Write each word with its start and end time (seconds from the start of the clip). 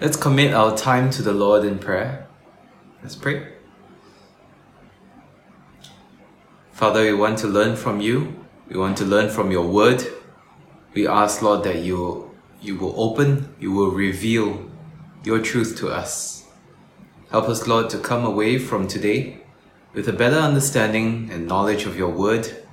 Let's 0.00 0.16
commit 0.16 0.54
our 0.54 0.76
time 0.76 1.10
to 1.10 1.22
the 1.22 1.32
Lord 1.32 1.64
in 1.64 1.80
prayer. 1.80 2.28
Let's 3.02 3.16
pray. 3.16 3.48
Father, 6.70 7.02
we 7.02 7.14
want 7.14 7.38
to 7.38 7.48
learn 7.48 7.74
from 7.74 8.00
you. 8.00 8.46
We 8.68 8.78
want 8.78 8.96
to 8.98 9.04
learn 9.04 9.28
from 9.28 9.50
your 9.50 9.66
word. 9.66 10.06
We 10.94 11.08
ask, 11.08 11.42
Lord, 11.42 11.64
that 11.64 11.80
you, 11.80 12.30
you 12.60 12.76
will 12.76 12.94
open, 12.96 13.52
you 13.58 13.72
will 13.72 13.90
reveal 13.90 14.70
your 15.24 15.40
truth 15.40 15.76
to 15.78 15.88
us. 15.88 16.44
Help 17.32 17.48
us, 17.48 17.66
Lord, 17.66 17.90
to 17.90 17.98
come 17.98 18.24
away 18.24 18.56
from 18.56 18.86
today 18.86 19.42
with 19.94 20.08
a 20.08 20.12
better 20.12 20.38
understanding 20.38 21.28
and 21.32 21.48
knowledge 21.48 21.86
of 21.86 21.98
your 21.98 22.10
word, 22.10 22.64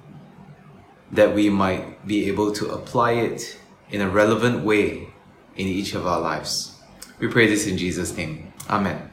that 1.12 1.34
we 1.34 1.50
might 1.50 2.06
be 2.06 2.28
able 2.28 2.52
to 2.52 2.70
apply 2.70 3.14
it 3.14 3.60
in 3.90 4.02
a 4.02 4.10
relevant 4.10 4.64
way 4.64 5.10
in 5.56 5.66
each 5.66 5.96
of 5.96 6.06
our 6.06 6.22
lives. 6.22 6.75
We 7.18 7.28
pray 7.30 7.48
this 7.48 7.66
in 7.66 7.78
Jesus' 7.78 8.16
name. 8.18 8.52
Amen. 8.70 9.10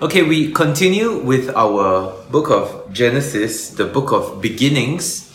Okay, 0.00 0.22
we 0.22 0.52
continue 0.52 1.18
with 1.18 1.50
our 1.50 2.14
book 2.30 2.48
of 2.48 2.92
Genesis, 2.92 3.70
the 3.70 3.86
book 3.86 4.12
of 4.12 4.40
beginnings. 4.40 5.28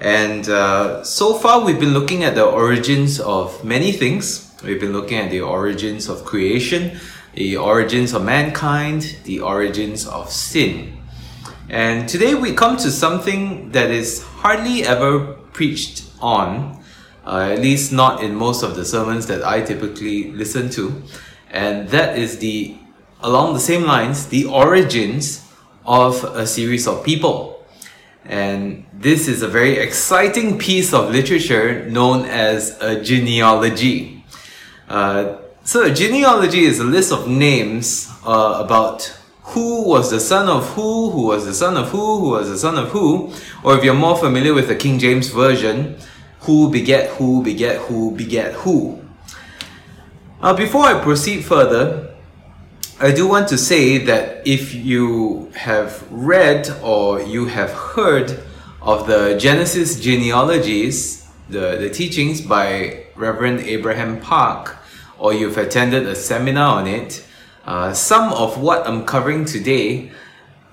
And 0.00 0.48
uh, 0.48 1.04
so 1.04 1.34
far, 1.34 1.62
we've 1.62 1.78
been 1.78 1.92
looking 1.92 2.24
at 2.24 2.34
the 2.34 2.46
origins 2.46 3.20
of 3.20 3.62
many 3.62 3.92
things. 3.92 4.54
We've 4.64 4.80
been 4.80 4.94
looking 4.94 5.18
at 5.18 5.30
the 5.30 5.42
origins 5.42 6.08
of 6.08 6.24
creation, 6.24 6.98
the 7.34 7.58
origins 7.58 8.14
of 8.14 8.24
mankind, 8.24 9.18
the 9.24 9.40
origins 9.40 10.06
of 10.06 10.30
sin. 10.30 10.98
And 11.68 12.08
today 12.08 12.34
we 12.34 12.54
come 12.54 12.78
to 12.78 12.90
something 12.90 13.72
that 13.72 13.90
is 13.90 14.22
hardly 14.22 14.82
ever 14.84 15.34
preached 15.52 16.04
on 16.20 16.81
uh, 17.26 17.50
at 17.52 17.60
least 17.60 17.92
not 17.92 18.22
in 18.22 18.34
most 18.34 18.62
of 18.62 18.76
the 18.76 18.84
sermons 18.84 19.26
that 19.26 19.44
I 19.44 19.62
typically 19.62 20.32
listen 20.32 20.70
to. 20.70 21.02
And 21.50 21.88
that 21.88 22.18
is 22.18 22.38
the, 22.38 22.76
along 23.20 23.54
the 23.54 23.60
same 23.60 23.82
lines, 23.84 24.26
the 24.26 24.46
origins 24.46 25.46
of 25.84 26.24
a 26.24 26.46
series 26.46 26.86
of 26.86 27.04
people. 27.04 27.64
And 28.24 28.86
this 28.92 29.26
is 29.26 29.42
a 29.42 29.48
very 29.48 29.78
exciting 29.78 30.58
piece 30.58 30.94
of 30.94 31.10
literature 31.10 31.84
known 31.90 32.24
as 32.24 32.78
a 32.80 33.02
genealogy. 33.02 34.24
Uh, 34.88 35.38
so 35.64 35.84
a 35.84 35.90
genealogy 35.92 36.64
is 36.64 36.78
a 36.78 36.84
list 36.84 37.12
of 37.12 37.28
names 37.28 38.08
uh, 38.26 38.62
about 38.64 39.16
who 39.42 39.88
was 39.88 40.10
the 40.10 40.20
son 40.20 40.48
of 40.48 40.68
who, 40.70 41.10
who 41.10 41.26
was 41.26 41.44
the 41.44 41.54
son 41.54 41.76
of 41.76 41.88
who, 41.90 42.20
who 42.20 42.30
was 42.30 42.48
the 42.48 42.58
son 42.58 42.78
of 42.78 42.88
who, 42.90 43.32
or 43.64 43.76
if 43.76 43.84
you're 43.84 43.94
more 43.94 44.16
familiar 44.16 44.54
with 44.54 44.68
the 44.68 44.76
King 44.76 44.98
James 44.98 45.28
Version, 45.28 45.96
who 46.42 46.70
beget 46.70 47.10
who 47.10 47.42
beget 47.42 47.76
who 47.82 48.10
beget 48.12 48.52
who. 48.54 49.00
Uh, 50.40 50.54
before 50.54 50.82
I 50.82 51.00
proceed 51.00 51.44
further, 51.44 52.14
I 53.00 53.12
do 53.12 53.28
want 53.28 53.48
to 53.48 53.58
say 53.58 53.98
that 53.98 54.46
if 54.46 54.74
you 54.74 55.50
have 55.54 56.06
read 56.10 56.68
or 56.82 57.20
you 57.20 57.46
have 57.46 57.70
heard 57.70 58.42
of 58.80 59.06
the 59.06 59.36
Genesis 59.38 60.00
genealogies, 60.00 61.28
the, 61.48 61.76
the 61.78 61.90
teachings 61.90 62.40
by 62.40 63.06
Reverend 63.14 63.60
Abraham 63.60 64.20
Park, 64.20 64.76
or 65.18 65.32
you've 65.32 65.58
attended 65.58 66.06
a 66.06 66.16
seminar 66.16 66.80
on 66.80 66.88
it, 66.88 67.24
uh, 67.64 67.92
some 67.92 68.32
of 68.32 68.60
what 68.60 68.86
I'm 68.86 69.04
covering 69.04 69.44
today 69.44 70.10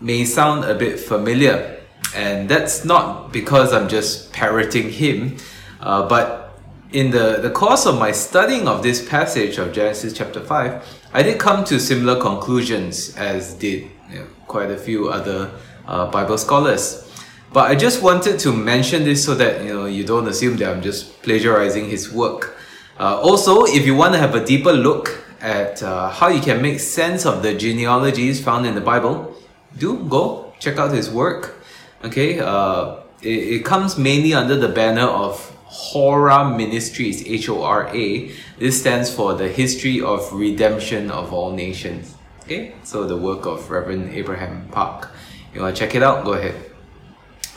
may 0.02 0.26
sound 0.26 0.66
a 0.66 0.74
bit 0.74 1.00
familiar. 1.00 1.80
And 2.16 2.50
that's 2.50 2.84
not 2.84 3.32
because 3.32 3.72
I'm 3.72 3.88
just 3.88 4.34
parroting 4.34 4.90
him, 4.90 5.38
uh, 5.82 6.08
but 6.08 6.60
in 6.92 7.12
the, 7.12 7.40
the 7.42 7.50
course 7.50 7.86
of 7.86 8.00
my 8.00 8.12
studying 8.12 8.68
of 8.68 8.82
this 8.82 9.08
passage 9.08 9.58
of 9.58 9.72
Genesis 9.72 10.14
chapter 10.14 10.42
5, 10.42 11.00
I 11.14 11.24
did 11.24 11.40
come 11.40 11.64
to 11.66 11.80
similar 11.80 12.20
conclusions 12.20 13.16
as 13.16 13.54
did 13.54 13.90
you 14.10 14.20
know, 14.20 14.28
quite 14.48 14.72
a 14.72 14.78
few 14.78 15.10
other 15.10 15.52
uh, 15.88 16.10
Bible 16.10 16.38
scholars. 16.38 17.06
But 17.52 17.72
I 17.72 17.76
just 17.76 18.02
wanted 18.02 18.40
to 18.40 18.54
mention 18.54 19.04
this 19.04 19.26
so 19.26 19.34
that 19.36 19.64
you 19.64 19.74
know 19.74 19.86
you 19.86 20.04
don't 20.04 20.28
assume 20.28 20.58
that 20.58 20.72
I'm 20.72 20.84
just 20.84 21.22
plagiarizing 21.24 21.90
his 21.90 22.12
work. 22.12 22.56
Uh, 23.00 23.20
also, 23.22 23.64
if 23.66 23.86
you 23.88 23.96
want 23.96 24.14
to 24.14 24.20
have 24.20 24.36
a 24.36 24.46
deeper 24.46 24.72
look 24.72 25.24
at 25.42 25.82
uh, 25.82 26.10
how 26.10 26.28
you 26.28 26.42
can 26.42 26.62
make 26.62 26.80
sense 26.80 27.26
of 27.26 27.42
the 27.42 27.56
genealogies 27.56 28.44
found 28.44 28.68
in 28.68 28.76
the 28.76 28.82
Bible, 28.82 29.36
do 29.78 29.98
go 30.10 30.54
check 30.60 30.78
out 30.78 30.92
his 30.92 31.10
work. 31.10 31.56
Okay, 32.04 32.40
uh, 32.40 32.98
it, 33.24 33.30
it 33.30 33.66
comes 33.66 33.98
mainly 33.98 34.34
under 34.34 34.56
the 34.56 34.70
banner 34.70 35.08
of 35.08 35.56
Hora 35.70 36.50
Ministries, 36.58 37.26
H 37.28 37.48
O 37.48 37.62
R 37.62 37.88
A. 37.96 38.32
This 38.58 38.80
stands 38.80 39.14
for 39.14 39.36
the 39.36 39.48
History 39.48 40.02
of 40.02 40.34
Redemption 40.34 41.12
of 41.12 41.32
All 41.32 41.52
Nations. 41.52 42.16
Okay, 42.44 42.74
so 42.84 43.06
the 43.06 43.16
work 43.16 43.46
of 43.46 43.70
Reverend 43.70 44.12
Abraham 44.12 44.68
Park. 44.72 45.12
You 45.54 45.62
want 45.62 45.76
to 45.76 45.80
check 45.80 45.94
it 45.94 46.02
out? 46.02 46.26
Go 46.26 46.34
ahead. 46.34 46.56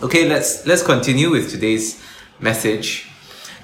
Okay, 0.03 0.29
let's 0.29 0.67
let's 0.67 0.83
continue 0.83 1.31
with 1.31 1.51
today's 1.51 2.03
message. 2.39 3.09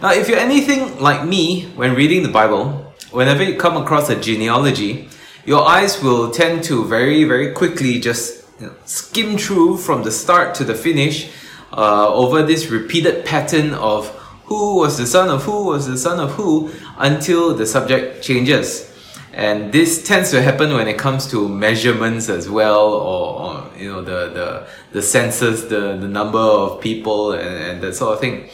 Now, 0.01 0.13
if 0.13 0.29
you're 0.29 0.39
anything 0.39 0.99
like 0.99 1.27
me 1.27 1.65
when 1.77 1.95
reading 1.95 2.23
the 2.23 2.31
Bible, 2.31 2.95
whenever 3.11 3.43
you 3.43 3.59
come 3.59 3.77
across 3.77 4.09
a 4.09 4.17
genealogy, 4.17 5.11
your 5.45 5.69
eyes 5.69 6.03
will 6.03 6.31
tend 6.31 6.65
to 6.65 6.85
very 6.87 7.25
very 7.25 7.53
quickly 7.53 8.01
just 8.01 8.45
you 8.61 8.69
know, 8.69 8.75
skim 8.87 9.37
through 9.37 9.77
from 9.77 10.05
the 10.05 10.11
start 10.11 10.55
to 10.55 10.65
the 10.65 10.75
finish 10.75 11.31
uh, 11.73 12.09
over 12.09 12.43
this 12.43 12.71
repeated 12.71 13.27
pattern 13.27 13.75
of 13.75 14.09
who 14.49 14.77
was 14.77 14.97
the 14.97 15.07
son 15.07 15.29
of 15.29 15.45
who 15.45 15.67
was 15.67 15.87
the 15.87 15.97
son 15.97 16.19
of 16.19 16.33
who 16.33 16.71
until 16.97 17.55
the 17.55 17.67
subject 17.67 18.23
changes. 18.23 18.87
And 19.35 19.73
this 19.73 20.03
tends 20.03 20.31
to 20.31 20.43
happen 20.43 20.73
when 20.73 20.89
it 20.89 20.99
comes 20.99 21.31
to 21.31 21.49
measurements 21.49 22.29
as 22.29 22.49
well, 22.49 22.93
or, 22.95 23.41
or 23.41 23.71
you 23.77 23.89
know 23.93 24.03
the, 24.03 24.21
the 24.33 24.67
the 24.93 25.03
census, 25.03 25.63
the, 25.65 25.97
the 25.97 26.09
number 26.09 26.39
of 26.41 26.81
people, 26.81 27.33
and, 27.33 27.55
and 27.71 27.83
that 27.83 27.95
sort 27.95 28.15
of 28.15 28.21
thing. 28.21 28.49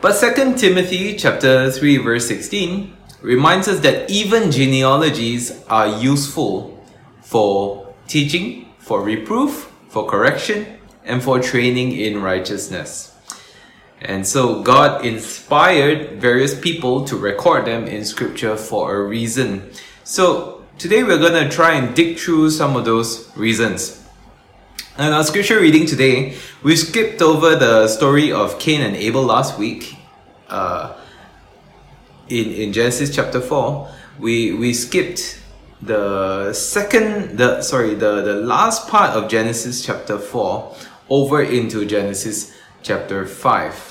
But 0.00 0.12
Second 0.14 0.56
Timothy 0.56 1.16
chapter 1.16 1.70
three 1.72 1.96
verse 1.96 2.28
sixteen 2.28 2.96
reminds 3.22 3.66
us 3.66 3.80
that 3.80 4.08
even 4.08 4.52
genealogies 4.52 5.64
are 5.66 5.88
useful 5.88 6.78
for 7.22 7.92
teaching, 8.06 8.68
for 8.78 9.02
reproof, 9.02 9.72
for 9.88 10.06
correction, 10.06 10.78
and 11.04 11.22
for 11.22 11.40
training 11.40 11.92
in 11.92 12.22
righteousness. 12.22 13.16
And 14.00 14.26
so 14.26 14.62
God 14.62 15.04
inspired 15.04 16.20
various 16.20 16.58
people 16.58 17.04
to 17.04 17.16
record 17.16 17.66
them 17.66 17.86
in 17.86 18.04
scripture 18.04 18.56
for 18.56 18.96
a 18.96 19.04
reason. 19.04 19.70
So 20.04 20.64
today 20.78 21.02
we're 21.02 21.18
going 21.18 21.44
to 21.44 21.50
try 21.54 21.74
and 21.74 21.94
dig 21.94 22.18
through 22.18 22.50
some 22.50 22.76
of 22.76 22.86
those 22.86 23.30
reasons. 23.36 24.02
And 24.96 25.14
our 25.14 25.24
scripture 25.24 25.60
reading 25.60 25.86
today, 25.86 26.36
we 26.62 26.76
skipped 26.76 27.20
over 27.20 27.56
the 27.56 27.88
story 27.88 28.32
of 28.32 28.58
Cain 28.58 28.80
and 28.80 28.96
Abel 28.96 29.22
last 29.22 29.58
week. 29.58 29.96
Uh, 30.48 30.96
in, 32.28 32.50
in 32.52 32.72
Genesis 32.72 33.14
chapter 33.14 33.40
4, 33.40 33.88
we, 34.18 34.52
we 34.52 34.72
skipped 34.72 35.40
the 35.82 36.52
second, 36.52 37.38
the 37.38 37.62
sorry, 37.62 37.94
the, 37.94 38.22
the 38.22 38.34
last 38.34 38.88
part 38.88 39.10
of 39.10 39.30
Genesis 39.30 39.84
chapter 39.84 40.18
4 40.18 40.74
over 41.08 41.42
into 41.42 41.84
Genesis 41.86 42.54
chapter 42.82 43.26
5. 43.26 43.89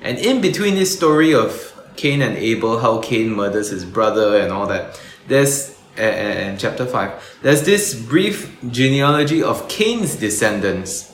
And 0.00 0.18
in 0.18 0.40
between 0.40 0.74
this 0.74 0.94
story 0.96 1.34
of 1.34 1.72
Cain 1.96 2.22
and 2.22 2.36
Abel, 2.36 2.78
how 2.78 3.00
Cain 3.00 3.34
murders 3.34 3.70
his 3.70 3.84
brother 3.84 4.38
and 4.38 4.52
all 4.52 4.66
that, 4.66 5.00
there's 5.26 5.76
and 5.96 6.58
chapter 6.58 6.84
5 6.84 7.38
there's 7.42 7.62
this 7.62 7.94
brief 7.94 8.56
genealogy 8.70 9.42
of 9.42 9.68
cain's 9.68 10.16
descendants. 10.16 11.12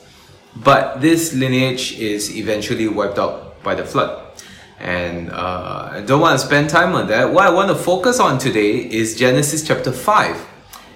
But 0.55 1.01
this 1.01 1.33
lineage 1.33 1.99
is 1.99 2.37
eventually 2.37 2.89
wiped 2.89 3.19
out 3.19 3.63
by 3.63 3.75
the 3.75 3.85
flood. 3.85 4.27
And 4.79 5.31
uh, 5.31 5.91
i 5.93 6.01
don't 6.01 6.21
want 6.21 6.39
to 6.39 6.45
spend 6.45 6.69
time 6.69 6.95
on 6.95 7.07
that. 7.09 7.33
What 7.33 7.47
i 7.47 7.51
want 7.51 7.69
to 7.69 7.77
focus 7.77 8.19
on 8.19 8.39
today 8.39 8.79
is 8.79 9.17
genesis 9.17 9.63
chapter 9.67 9.93
5 9.93 10.49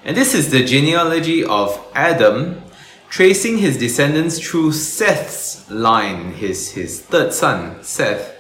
and 0.05 0.17
this 0.17 0.35
is 0.35 0.51
the 0.51 0.65
genealogy 0.65 1.45
of 1.45 1.79
adam 1.95 2.63
tracing 3.09 3.59
his 3.59 3.79
descendants 3.79 4.39
through 4.39 4.73
Seth's 4.73 5.71
line, 5.71 6.33
his, 6.33 6.73
his 6.73 7.01
third 7.01 7.33
son, 7.33 7.83
Seth, 7.83 8.35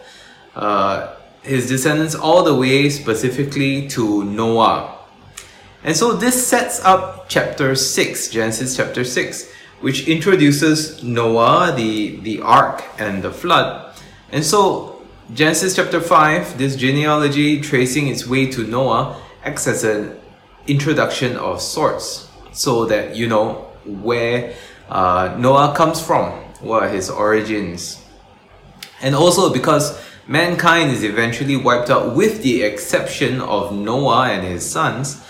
uh, 0.54 1.14
his 1.42 1.68
descendants 1.68 2.14
all 2.14 2.42
the 2.42 2.54
way 2.54 2.90
specifically 2.90 3.88
to 3.88 4.24
Noah. 4.24 4.98
And 5.84 5.96
so 5.96 6.12
this 6.12 6.46
sets 6.46 6.84
up 6.84 7.28
chapter 7.28 7.74
6, 7.74 8.30
Genesis 8.30 8.76
chapter 8.76 9.04
6, 9.04 9.52
which 9.80 10.08
introduces 10.08 11.02
Noah, 11.02 11.72
the, 11.76 12.16
the 12.20 12.40
ark, 12.40 12.82
and 12.98 13.22
the 13.22 13.30
flood. 13.30 13.94
And 14.32 14.44
so 14.44 15.02
Genesis 15.32 15.76
chapter 15.76 16.00
5, 16.00 16.58
this 16.58 16.76
genealogy 16.76 17.60
tracing 17.60 18.08
its 18.08 18.26
way 18.26 18.46
to 18.50 18.66
Noah, 18.66 19.20
acts 19.44 19.66
as 19.66 19.84
an 19.84 20.18
introduction 20.66 21.36
of 21.36 21.60
sorts, 21.60 22.28
so 22.52 22.84
that 22.86 23.14
you 23.14 23.28
know 23.28 23.70
where 23.86 24.54
uh, 24.88 25.36
Noah 25.38 25.74
comes 25.76 26.00
from, 26.00 26.32
what 26.60 26.82
are 26.82 26.88
his 26.88 27.10
origins. 27.10 28.02
And 29.02 29.14
also 29.14 29.52
because 29.52 30.00
mankind 30.26 30.90
is 30.90 31.04
eventually 31.04 31.56
wiped 31.56 31.90
out 31.90 32.14
with 32.14 32.42
the 32.42 32.62
exception 32.62 33.40
of 33.40 33.74
Noah 33.74 34.28
and 34.30 34.46
his 34.46 34.68
sons 34.68 35.22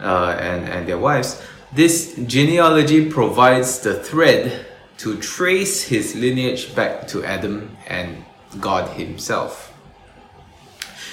uh, 0.00 0.36
and, 0.40 0.68
and 0.68 0.88
their 0.88 0.98
wives, 0.98 1.42
this 1.72 2.14
genealogy 2.26 3.10
provides 3.10 3.80
the 3.80 3.94
thread 3.94 4.66
to 4.98 5.16
trace 5.18 5.82
his 5.82 6.14
lineage 6.16 6.74
back 6.74 7.06
to 7.08 7.24
Adam 7.24 7.76
and 7.86 8.24
God 8.60 8.96
Himself. 8.96 9.74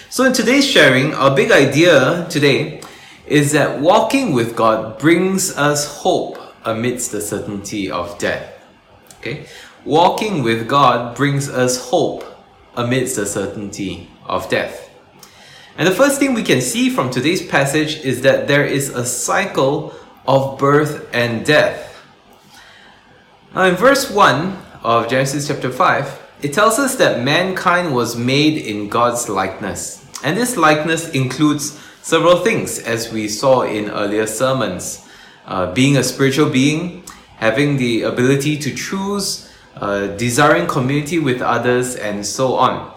So, 0.10 0.24
in 0.24 0.34
today's 0.34 0.66
sharing, 0.66 1.14
our 1.14 1.36
big 1.36 1.52
idea 1.52 2.26
today 2.30 2.82
is 3.28 3.52
that 3.52 3.82
walking 3.82 4.34
with 4.34 4.56
God 4.56 4.98
brings 4.98 5.56
us 5.58 5.86
hope 6.02 6.38
amidst 6.66 7.12
the 7.12 7.22
certainty 7.22 7.90
of 7.90 8.18
death. 8.18 8.52
Okay? 9.20 9.46
Walking 9.86 10.44
with 10.44 10.68
God 10.68 11.16
brings 11.16 11.48
us 11.48 11.90
hope 11.90 12.26
amidst 12.76 13.16
the 13.16 13.26
certainty 13.26 14.10
of 14.26 14.50
death. 14.50 14.90
And 15.78 15.88
the 15.88 15.94
first 15.94 16.20
thing 16.20 16.34
we 16.34 16.44
can 16.44 16.62
see 16.62 16.90
from 16.90 17.10
today's 17.10 17.46
passage 17.46 17.98
is 18.04 18.22
that 18.22 18.48
there 18.48 18.66
is 18.66 18.90
a 18.90 19.06
cycle 19.06 19.94
of 20.28 20.58
birth 20.58 21.08
and 21.14 21.46
death. 21.46 22.02
Now, 23.54 23.64
in 23.66 23.76
verse 23.76 24.10
1 24.10 24.58
of 24.84 25.08
Genesis 25.08 25.48
chapter 25.48 25.72
5, 25.72 26.22
it 26.42 26.54
tells 26.54 26.80
us 26.80 26.96
that 26.96 27.24
mankind 27.24 27.94
was 27.94 28.16
made 28.16 28.58
in 28.58 28.90
God's 28.90 29.30
likeness. 29.30 30.06
And 30.24 30.38
this 30.38 30.58
likeness 30.58 31.10
includes 31.10 31.80
several 32.02 32.38
things, 32.40 32.80
as 32.80 33.12
we 33.12 33.28
saw 33.28 33.62
in 33.62 33.90
earlier 33.90 34.28
sermons. 34.28 35.05
Uh, 35.46 35.72
being 35.74 35.98
a 35.98 36.04
spiritual 36.04 36.50
being, 36.50 37.04
having 37.38 37.78
the 37.78 38.02
ability 38.02 38.58
to 38.58 38.74
choose, 38.74 39.52
uh, 39.76 40.08
desiring 40.18 40.66
community 40.66 41.20
with 41.20 41.42
others, 41.42 41.96
and 41.96 42.26
so 42.26 42.56
on. 42.56 42.92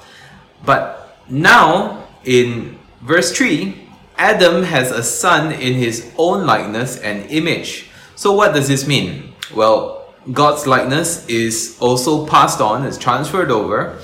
But 0.64 1.14
now, 1.28 2.06
in 2.24 2.78
verse 3.02 3.36
3, 3.36 3.88
Adam 4.16 4.62
has 4.62 4.90
a 4.90 5.02
son 5.02 5.52
in 5.52 5.74
his 5.74 6.10
own 6.16 6.46
likeness 6.46 6.98
and 6.98 7.30
image. 7.30 7.90
So, 8.16 8.32
what 8.32 8.54
does 8.54 8.66
this 8.66 8.86
mean? 8.86 9.34
Well, 9.54 10.14
God's 10.32 10.66
likeness 10.66 11.26
is 11.28 11.76
also 11.80 12.26
passed 12.26 12.60
on, 12.60 12.84
is 12.84 12.96
transferred 12.96 13.50
over, 13.50 13.98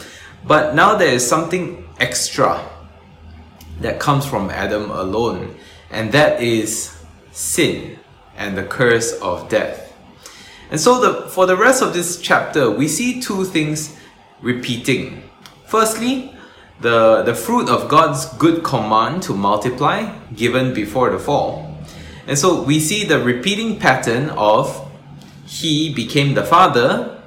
but 0.46 0.75
now 0.75 0.96
there 0.96 1.12
is 1.12 1.26
something 1.26 1.88
extra 1.99 2.62
that 3.81 3.99
comes 3.99 4.26
from 4.26 4.50
Adam 4.50 4.91
alone, 4.91 5.56
and 5.91 6.12
that 6.12 6.43
is 6.43 6.96
sin 7.32 7.99
and 8.37 8.57
the 8.57 8.65
curse 8.65 9.13
of 9.21 9.49
death. 9.49 9.93
And 10.71 10.81
so, 10.81 11.01
the, 11.01 11.29
for 11.29 11.47
the 11.47 11.57
rest 11.57 11.83
of 11.83 11.93
this 11.93 12.21
chapter, 12.21 12.71
we 12.71 12.89
see 12.89 13.21
two 13.21 13.45
things 13.45 13.97
repeating. 14.41 15.23
Firstly, 15.67 16.35
the, 16.81 17.23
the 17.23 17.35
fruit 17.35 17.69
of 17.69 17.89
God's 17.89 18.27
good 18.35 18.63
command 18.63 19.23
to 19.25 19.35
multiply 19.35 20.17
given 20.35 20.75
before 20.75 21.11
the 21.11 21.19
fall. 21.19 21.79
And 22.27 22.39
so 22.39 22.63
we 22.63 22.81
see 22.81 23.05
the 23.05 23.23
repeating 23.23 23.79
pattern 23.79 24.31
of 24.31 24.91
he 25.47 25.93
became 25.93 26.35
the 26.35 26.45
father 26.45 27.23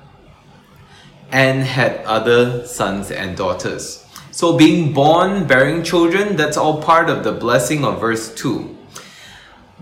and 1.31 1.63
had 1.63 2.03
other 2.05 2.65
sons 2.65 3.11
and 3.11 3.37
daughters. 3.37 4.05
So 4.31 4.57
being 4.57 4.93
born, 4.93 5.47
bearing 5.47 5.83
children, 5.83 6.35
that's 6.35 6.57
all 6.57 6.81
part 6.81 7.09
of 7.09 7.23
the 7.23 7.31
blessing 7.31 7.83
of 7.83 7.99
verse 7.99 8.33
2. 8.35 8.76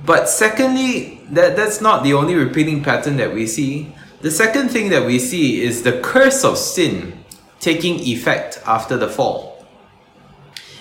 But 0.05 0.29
secondly, 0.29 1.21
that, 1.31 1.55
that's 1.55 1.81
not 1.81 2.03
the 2.03 2.13
only 2.13 2.35
repeating 2.35 2.83
pattern 2.83 3.17
that 3.17 3.33
we 3.33 3.47
see. 3.47 3.93
The 4.21 4.31
second 4.31 4.69
thing 4.69 4.89
that 4.89 5.05
we 5.05 5.19
see 5.19 5.61
is 5.61 5.83
the 5.83 5.99
curse 6.01 6.43
of 6.43 6.57
sin 6.57 7.23
taking 7.59 7.99
effect 7.99 8.61
after 8.65 8.97
the 8.97 9.07
fall. 9.07 9.65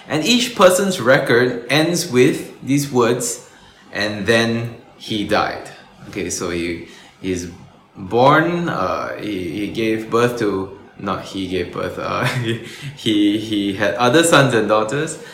And 0.06 0.24
each 0.24 0.54
person's 0.54 1.00
record 1.00 1.66
ends 1.70 2.10
with 2.10 2.60
these 2.62 2.92
words, 2.92 3.50
and 3.92 4.26
then 4.26 4.76
he 4.98 5.26
died. 5.26 5.70
Okay, 6.08 6.28
so 6.28 6.50
he 6.50 6.88
is 7.22 7.50
born, 7.96 8.68
uh, 8.68 9.16
he, 9.16 9.66
he 9.66 9.72
gave 9.72 10.10
birth 10.10 10.38
to, 10.40 10.78
not 10.98 11.24
he 11.24 11.48
gave 11.48 11.72
birth, 11.72 11.98
uh, 11.98 12.24
he, 12.96 13.38
he 13.38 13.74
had 13.74 13.94
other 13.94 14.22
sons 14.22 14.52
and 14.52 14.68
daughters, 14.68 15.24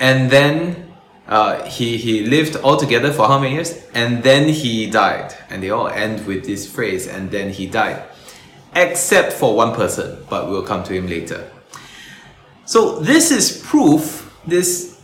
and 0.00 0.30
then 0.30 0.85
uh, 1.28 1.64
he, 1.64 1.96
he 1.96 2.24
lived 2.24 2.56
all 2.56 2.76
together 2.76 3.12
for 3.12 3.26
how 3.26 3.38
many 3.38 3.54
years? 3.54 3.74
And 3.94 4.22
then 4.22 4.48
he 4.48 4.88
died. 4.88 5.34
And 5.50 5.62
they 5.62 5.70
all 5.70 5.88
end 5.88 6.26
with 6.26 6.44
this 6.44 6.70
phrase, 6.70 7.06
and 7.06 7.30
then 7.30 7.50
he 7.50 7.66
died. 7.66 8.02
Except 8.74 9.32
for 9.32 9.56
one 9.56 9.74
person, 9.74 10.24
but 10.28 10.48
we'll 10.48 10.62
come 10.62 10.84
to 10.84 10.92
him 10.92 11.06
later. 11.06 11.50
So 12.64 12.98
this 12.98 13.30
is 13.30 13.62
proof, 13.64 14.36
this, 14.46 15.00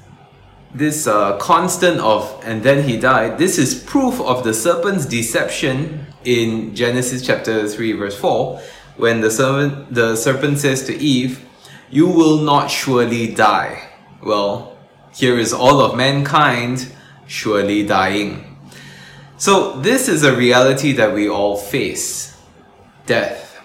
this 0.75 1.07
uh, 1.07 1.39
constant 1.39 2.01
of, 2.01 2.41
and 2.45 2.63
then 2.63 2.87
he 2.87 2.99
died, 2.99 3.39
this 3.39 3.59
is 3.59 3.75
proof 3.83 4.21
of 4.21 4.45
the 4.45 4.53
serpent's 4.53 5.07
deception 5.07 6.07
in 6.25 6.75
Genesis 6.75 7.25
chapter 7.25 7.69
3 7.69 7.93
verse 7.93 8.17
4, 8.19 8.61
when 8.97 9.21
the 9.21 9.31
serpent, 9.31 9.95
the 9.95 10.17
serpent 10.17 10.59
says 10.59 10.85
to 10.85 10.95
Eve, 10.95 11.45
you 11.91 12.07
will 12.07 12.39
not 12.39 12.71
surely 12.71 13.33
die. 13.33 13.89
Well, 14.23 14.72
here 15.15 15.39
is 15.39 15.53
all 15.53 15.81
of 15.81 15.97
mankind 15.97 16.93
surely 17.27 17.85
dying. 17.85 18.57
So 19.37 19.81
this 19.81 20.09
is 20.09 20.23
a 20.23 20.35
reality 20.35 20.93
that 20.93 21.13
we 21.13 21.29
all 21.29 21.57
face. 21.57 22.37
Death. 23.07 23.57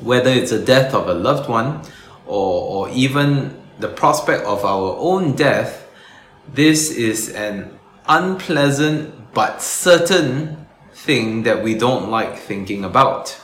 Whether 0.00 0.30
it's 0.30 0.52
a 0.52 0.64
death 0.64 0.94
of 0.94 1.08
a 1.08 1.14
loved 1.14 1.48
one, 1.48 1.82
or, 2.26 2.86
or 2.86 2.90
even 2.90 3.60
the 3.78 3.88
prospect 3.88 4.44
of 4.44 4.64
our 4.64 4.96
own 4.98 5.34
death, 5.34 5.88
this 6.52 6.90
is 6.90 7.30
an 7.30 7.78
unpleasant 8.08 9.32
but 9.32 9.62
certain 9.62 10.66
thing 10.92 11.42
that 11.44 11.62
we 11.62 11.74
don't 11.74 12.10
like 12.10 12.36
thinking 12.36 12.84
about. 12.84 13.40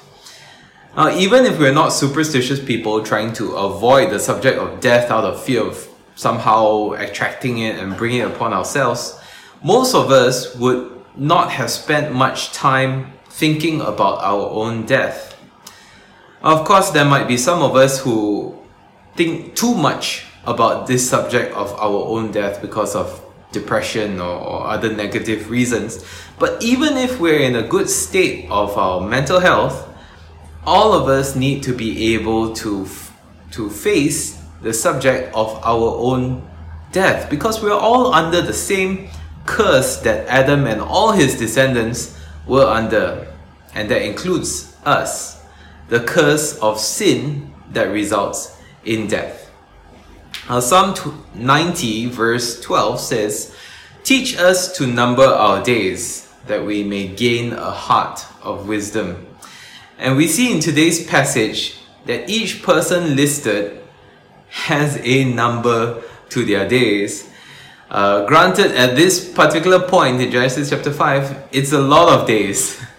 Now, 0.96 1.10
even 1.10 1.44
if 1.44 1.58
we're 1.58 1.74
not 1.74 1.88
superstitious 1.88 2.64
people 2.64 3.02
trying 3.02 3.32
to 3.34 3.56
avoid 3.56 4.10
the 4.10 4.20
subject 4.20 4.58
of 4.58 4.80
death 4.80 5.10
out 5.10 5.24
of 5.24 5.42
fear 5.42 5.62
of 5.62 5.88
somehow 6.14 6.92
attracting 6.92 7.58
it 7.58 7.78
and 7.78 7.96
bringing 7.96 8.20
it 8.20 8.28
upon 8.28 8.52
ourselves, 8.52 9.18
most 9.62 9.94
of 9.94 10.10
us 10.10 10.54
would 10.56 10.90
not 11.16 11.50
have 11.50 11.70
spent 11.70 12.14
much 12.14 12.52
time 12.52 13.12
thinking 13.26 13.80
about 13.80 14.22
our 14.22 14.48
own 14.50 14.86
death. 14.86 15.36
Of 16.42 16.64
course, 16.64 16.90
there 16.90 17.04
might 17.04 17.26
be 17.26 17.36
some 17.36 17.62
of 17.62 17.74
us 17.74 18.00
who 18.00 18.58
think 19.16 19.54
too 19.56 19.74
much 19.74 20.26
about 20.46 20.86
this 20.86 21.08
subject 21.08 21.54
of 21.54 21.72
our 21.74 22.04
own 22.06 22.30
death 22.30 22.60
because 22.60 22.94
of 22.94 23.20
depression 23.52 24.20
or, 24.20 24.36
or, 24.36 24.66
other 24.66 24.92
negative 24.92 25.48
reasons. 25.48 26.04
But 26.38 26.62
even 26.62 26.96
if 26.96 27.20
we're 27.20 27.38
in 27.38 27.56
a 27.56 27.62
good 27.62 27.88
state 27.88 28.50
of 28.50 28.76
our 28.76 29.00
mental 29.00 29.40
health, 29.40 29.88
all 30.66 30.92
of 30.92 31.08
us 31.08 31.36
need 31.36 31.62
to 31.62 31.72
be 31.72 32.14
able 32.14 32.52
to, 32.56 32.86
to 33.52 33.70
face 33.70 34.43
the 34.64 34.72
subject 34.72 35.32
of 35.34 35.62
our 35.62 35.94
own 35.98 36.42
death 36.90 37.28
because 37.28 37.62
we're 37.62 37.70
all 37.70 38.14
under 38.14 38.40
the 38.40 38.52
same 38.52 39.08
curse 39.44 39.98
that 39.98 40.26
Adam 40.26 40.66
and 40.66 40.80
all 40.80 41.12
his 41.12 41.38
descendants 41.38 42.18
were 42.46 42.64
under, 42.64 43.30
and 43.74 43.90
that 43.90 44.02
includes 44.02 44.74
us 44.86 45.44
the 45.88 46.00
curse 46.00 46.58
of 46.60 46.80
sin 46.80 47.52
that 47.72 47.84
results 47.84 48.58
in 48.86 49.06
death. 49.06 49.50
Now, 50.48 50.60
Psalm 50.60 50.94
90, 51.34 52.06
verse 52.06 52.60
12 52.62 53.00
says, 53.00 53.54
Teach 54.02 54.38
us 54.38 54.76
to 54.78 54.86
number 54.86 55.24
our 55.24 55.62
days, 55.62 56.32
that 56.46 56.64
we 56.64 56.82
may 56.84 57.08
gain 57.08 57.52
a 57.52 57.70
heart 57.70 58.24
of 58.42 58.66
wisdom. 58.66 59.26
And 59.98 60.16
we 60.16 60.26
see 60.26 60.52
in 60.52 60.60
today's 60.60 61.06
passage 61.06 61.78
that 62.06 62.28
each 62.28 62.62
person 62.62 63.16
listed 63.16 63.83
has 64.54 64.98
a 65.02 65.24
number 65.24 66.00
to 66.30 66.44
their 66.44 66.66
days. 66.68 67.28
Uh, 67.90 68.24
granted, 68.26 68.70
at 68.76 68.94
this 68.94 69.28
particular 69.32 69.80
point 69.80 70.20
in 70.20 70.30
Genesis 70.30 70.70
chapter 70.70 70.92
5, 70.92 71.48
it's 71.50 71.72
a 71.72 71.80
lot 71.80 72.08
of 72.08 72.26
days. 72.26 72.80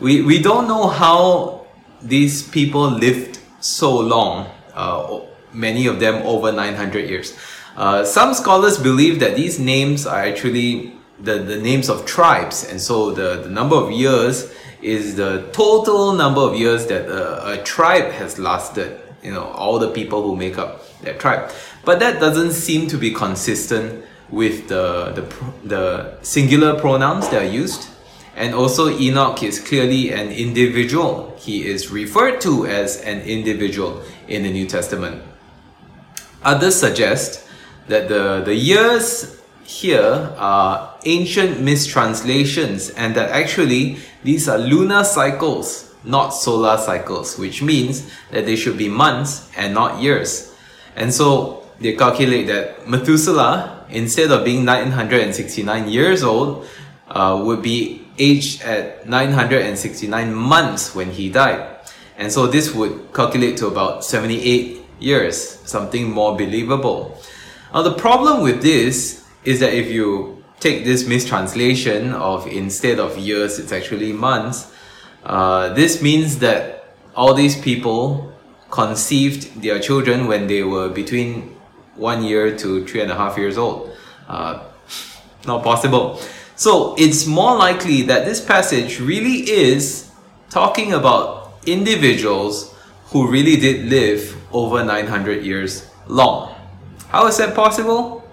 We, 0.00 0.22
we 0.22 0.40
don't 0.40 0.68
know 0.68 0.86
how 0.86 1.66
these 2.00 2.48
people 2.48 2.88
lived 2.88 3.40
so 3.58 3.98
long. 3.98 4.46
Uh, 4.72 5.22
many 5.52 5.88
of 5.88 5.98
them 5.98 6.22
over 6.24 6.52
900 6.52 7.10
years. 7.10 7.36
Uh, 7.76 8.04
some 8.04 8.32
scholars 8.32 8.78
believe 8.78 9.18
that 9.18 9.34
these 9.34 9.58
names 9.58 10.06
are 10.06 10.20
actually 10.20 10.94
the, 11.18 11.38
the 11.38 11.56
names 11.56 11.88
of 11.88 12.06
tribes, 12.06 12.62
and 12.70 12.80
so 12.80 13.10
the, 13.10 13.42
the 13.42 13.50
number 13.50 13.74
of 13.74 13.90
years 13.90 14.54
is 14.82 15.16
the 15.16 15.48
total 15.52 16.12
number 16.12 16.40
of 16.40 16.54
years 16.54 16.86
that 16.86 17.08
a, 17.08 17.60
a 17.60 17.64
tribe 17.64 18.12
has 18.12 18.38
lasted. 18.38 19.00
You 19.22 19.32
know, 19.32 19.44
all 19.44 19.78
the 19.78 19.90
people 19.90 20.22
who 20.22 20.36
make 20.36 20.58
up 20.58 20.84
that 21.02 21.18
tribe. 21.18 21.50
But 21.84 21.98
that 22.00 22.20
doesn't 22.20 22.52
seem 22.52 22.86
to 22.88 22.96
be 22.96 23.12
consistent 23.12 24.04
with 24.30 24.68
the, 24.68 25.12
the, 25.14 25.68
the 25.68 26.18
singular 26.22 26.78
pronouns 26.78 27.28
that 27.30 27.42
are 27.42 27.48
used. 27.48 27.88
And 28.36 28.54
also, 28.54 28.88
Enoch 28.88 29.42
is 29.42 29.58
clearly 29.58 30.12
an 30.12 30.28
individual. 30.30 31.34
He 31.38 31.66
is 31.66 31.90
referred 31.90 32.40
to 32.42 32.66
as 32.66 33.00
an 33.02 33.20
individual 33.22 34.02
in 34.28 34.44
the 34.44 34.52
New 34.52 34.66
Testament. 34.66 35.22
Others 36.44 36.76
suggest 36.76 37.44
that 37.88 38.08
the, 38.08 38.42
the 38.44 38.54
years 38.54 39.40
here 39.64 40.32
are 40.38 40.94
ancient 41.04 41.60
mistranslations 41.60 42.90
and 42.90 43.14
that 43.14 43.30
actually 43.30 43.98
these 44.24 44.48
are 44.48 44.58
lunar 44.58 45.04
cycles, 45.04 45.87
not 46.08 46.30
solar 46.30 46.78
cycles, 46.78 47.38
which 47.38 47.62
means 47.62 48.10
that 48.30 48.46
they 48.46 48.56
should 48.56 48.78
be 48.78 48.88
months 48.88 49.50
and 49.56 49.74
not 49.74 50.00
years. 50.00 50.54
And 50.96 51.12
so 51.12 51.66
they 51.80 51.94
calculate 51.94 52.46
that 52.48 52.88
Methuselah, 52.88 53.86
instead 53.90 54.30
of 54.30 54.44
being 54.44 54.64
969 54.64 55.88
years 55.88 56.22
old, 56.22 56.66
uh, 57.08 57.40
would 57.44 57.62
be 57.62 58.06
aged 58.18 58.62
at 58.62 59.08
969 59.08 60.34
months 60.34 60.94
when 60.94 61.10
he 61.10 61.30
died. 61.30 61.76
And 62.16 62.32
so 62.32 62.46
this 62.46 62.74
would 62.74 63.12
calculate 63.14 63.56
to 63.58 63.68
about 63.68 64.04
78 64.04 64.82
years, 64.98 65.60
something 65.64 66.10
more 66.10 66.36
believable. 66.36 67.16
Now 67.72 67.82
the 67.82 67.94
problem 67.94 68.42
with 68.42 68.62
this 68.62 69.24
is 69.44 69.60
that 69.60 69.72
if 69.72 69.90
you 69.90 70.42
take 70.58 70.84
this 70.84 71.06
mistranslation 71.06 72.12
of 72.14 72.46
instead 72.48 72.98
of 72.98 73.16
years, 73.16 73.58
it's 73.58 73.72
actually 73.72 74.12
months, 74.12 74.72
uh, 75.24 75.74
this 75.74 76.02
means 76.02 76.38
that 76.38 76.94
all 77.14 77.34
these 77.34 77.60
people 77.60 78.32
conceived 78.70 79.62
their 79.62 79.78
children 79.78 80.26
when 80.26 80.46
they 80.46 80.62
were 80.62 80.88
between 80.88 81.56
one 81.96 82.22
year 82.22 82.56
to 82.56 82.86
three 82.86 83.00
and 83.00 83.10
a 83.10 83.14
half 83.14 83.36
years 83.36 83.58
old. 83.58 83.90
Uh, 84.28 84.62
not 85.46 85.64
possible. 85.64 86.20
So 86.54 86.94
it's 86.98 87.26
more 87.26 87.56
likely 87.56 88.02
that 88.02 88.24
this 88.24 88.40
passage 88.44 89.00
really 89.00 89.48
is 89.48 90.10
talking 90.50 90.92
about 90.92 91.54
individuals 91.66 92.74
who 93.06 93.30
really 93.30 93.56
did 93.56 93.86
live 93.86 94.36
over 94.52 94.84
900 94.84 95.44
years 95.44 95.88
long. 96.06 96.54
How 97.08 97.26
is 97.26 97.38
that 97.38 97.54
possible? 97.54 98.24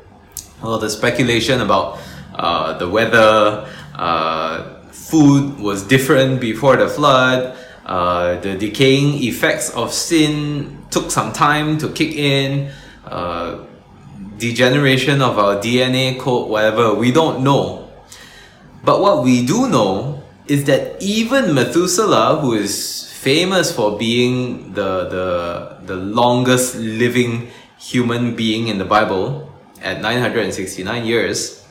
Well, 0.62 0.80
the 0.80 0.90
speculation 0.90 1.62
about 1.62 2.00
uh, 2.34 2.78
the 2.78 2.90
weather, 2.90 3.70
uh, 3.94 4.75
food 5.10 5.60
was 5.60 5.84
different 5.84 6.42
before 6.42 6.76
the 6.78 6.88
flood, 6.88 7.56
uh, 7.86 8.40
the 8.42 8.58
decaying 8.58 9.22
effects 9.22 9.70
of 9.72 9.94
sin 9.94 10.84
took 10.90 11.12
some 11.12 11.32
time 11.32 11.78
to 11.78 11.90
kick 11.90 12.14
in, 12.16 12.72
uh, 13.06 13.60
degeneration 14.38 15.22
of 15.22 15.38
our 15.38 15.58
DNA 15.58 16.18
code, 16.20 16.50
whatever, 16.50 16.94
we 16.94 17.12
don't 17.12 17.44
know. 17.44 17.88
But 18.84 19.02
what 19.02 19.24
we 19.24 19.46
do 19.46 19.70
know 19.70 20.24
is 20.48 20.66
that 20.66 21.02
even 21.02 21.54
Methuselah, 21.54 22.42
who 22.42 22.54
is 22.54 23.12
famous 23.22 23.72
for 23.72 23.98
being 23.98 24.74
the, 24.74 25.06
the, 25.10 25.78
the 25.86 25.96
longest 25.96 26.76
living 26.76 27.50
human 27.78 28.36
being 28.36 28.68
in 28.68 28.78
the 28.78 28.86
Bible 28.86 29.52
at 29.82 30.02
969 30.02 31.06
years, 31.06 31.64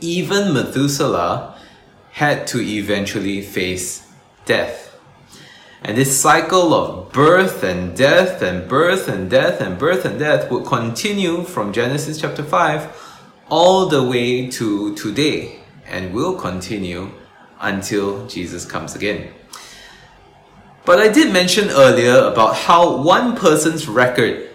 even 0.00 0.52
Methuselah 0.52 1.59
had 2.12 2.46
to 2.48 2.60
eventually 2.60 3.42
face 3.42 4.06
death. 4.44 4.98
And 5.82 5.96
this 5.96 6.20
cycle 6.20 6.74
of 6.74 7.12
birth 7.12 7.62
and 7.62 7.96
death 7.96 8.42
and 8.42 8.68
birth 8.68 9.08
and 9.08 9.30
death 9.30 9.60
and 9.60 9.78
birth 9.78 10.04
and 10.04 10.18
death 10.18 10.50
would 10.50 10.66
continue 10.66 11.44
from 11.44 11.72
Genesis 11.72 12.20
chapter 12.20 12.42
5 12.42 13.10
all 13.48 13.86
the 13.86 14.02
way 14.02 14.48
to 14.50 14.94
today 14.94 15.60
and 15.86 16.12
will 16.12 16.34
continue 16.34 17.10
until 17.60 18.26
Jesus 18.26 18.64
comes 18.64 18.94
again. 18.94 19.32
But 20.84 20.98
I 20.98 21.08
did 21.08 21.32
mention 21.32 21.70
earlier 21.70 22.16
about 22.24 22.56
how 22.56 23.02
one 23.02 23.36
person's 23.36 23.88
record 23.88 24.50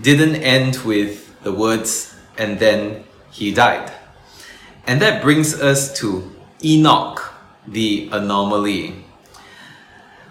didn't 0.00 0.36
end 0.36 0.76
with 0.84 1.42
the 1.42 1.52
words, 1.52 2.14
and 2.38 2.58
then 2.58 3.04
he 3.30 3.52
died. 3.52 3.92
And 4.86 5.00
that 5.00 5.22
brings 5.22 5.60
us 5.60 5.96
to 6.00 6.30
Enoch, 6.64 7.32
the 7.66 8.08
anomaly. 8.12 9.04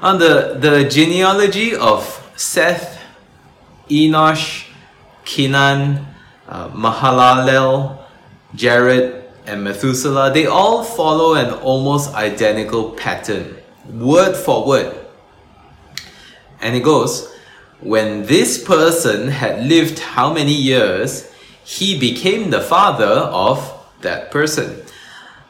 On 0.02 0.18
the, 0.18 0.58
the 0.60 0.88
genealogy 0.90 1.76
of 1.76 2.04
Seth, 2.36 3.02
Enosh, 3.90 4.68
Kenan, 5.26 6.06
uh, 6.48 6.70
Mahalalel, 6.70 8.00
Jared, 8.56 9.26
and 9.46 9.64
Methuselah, 9.64 10.32
they 10.32 10.46
all 10.46 10.84
follow 10.84 11.34
an 11.36 11.54
almost 11.54 12.14
identical 12.14 12.92
pattern, 12.92 13.58
word 13.92 14.36
for 14.36 14.66
word. 14.66 14.96
And 16.62 16.76
it 16.76 16.84
goes, 16.84 17.34
when 17.82 18.26
this 18.26 18.64
person 18.64 19.30
had 19.30 19.66
lived 19.66 20.00
how 20.00 20.34
many 20.34 20.54
years, 20.54 21.32
he 21.64 21.98
became 21.98 22.50
the 22.50 22.62
father 22.62 23.06
of 23.06 23.74
that 24.02 24.32
person. 24.32 24.82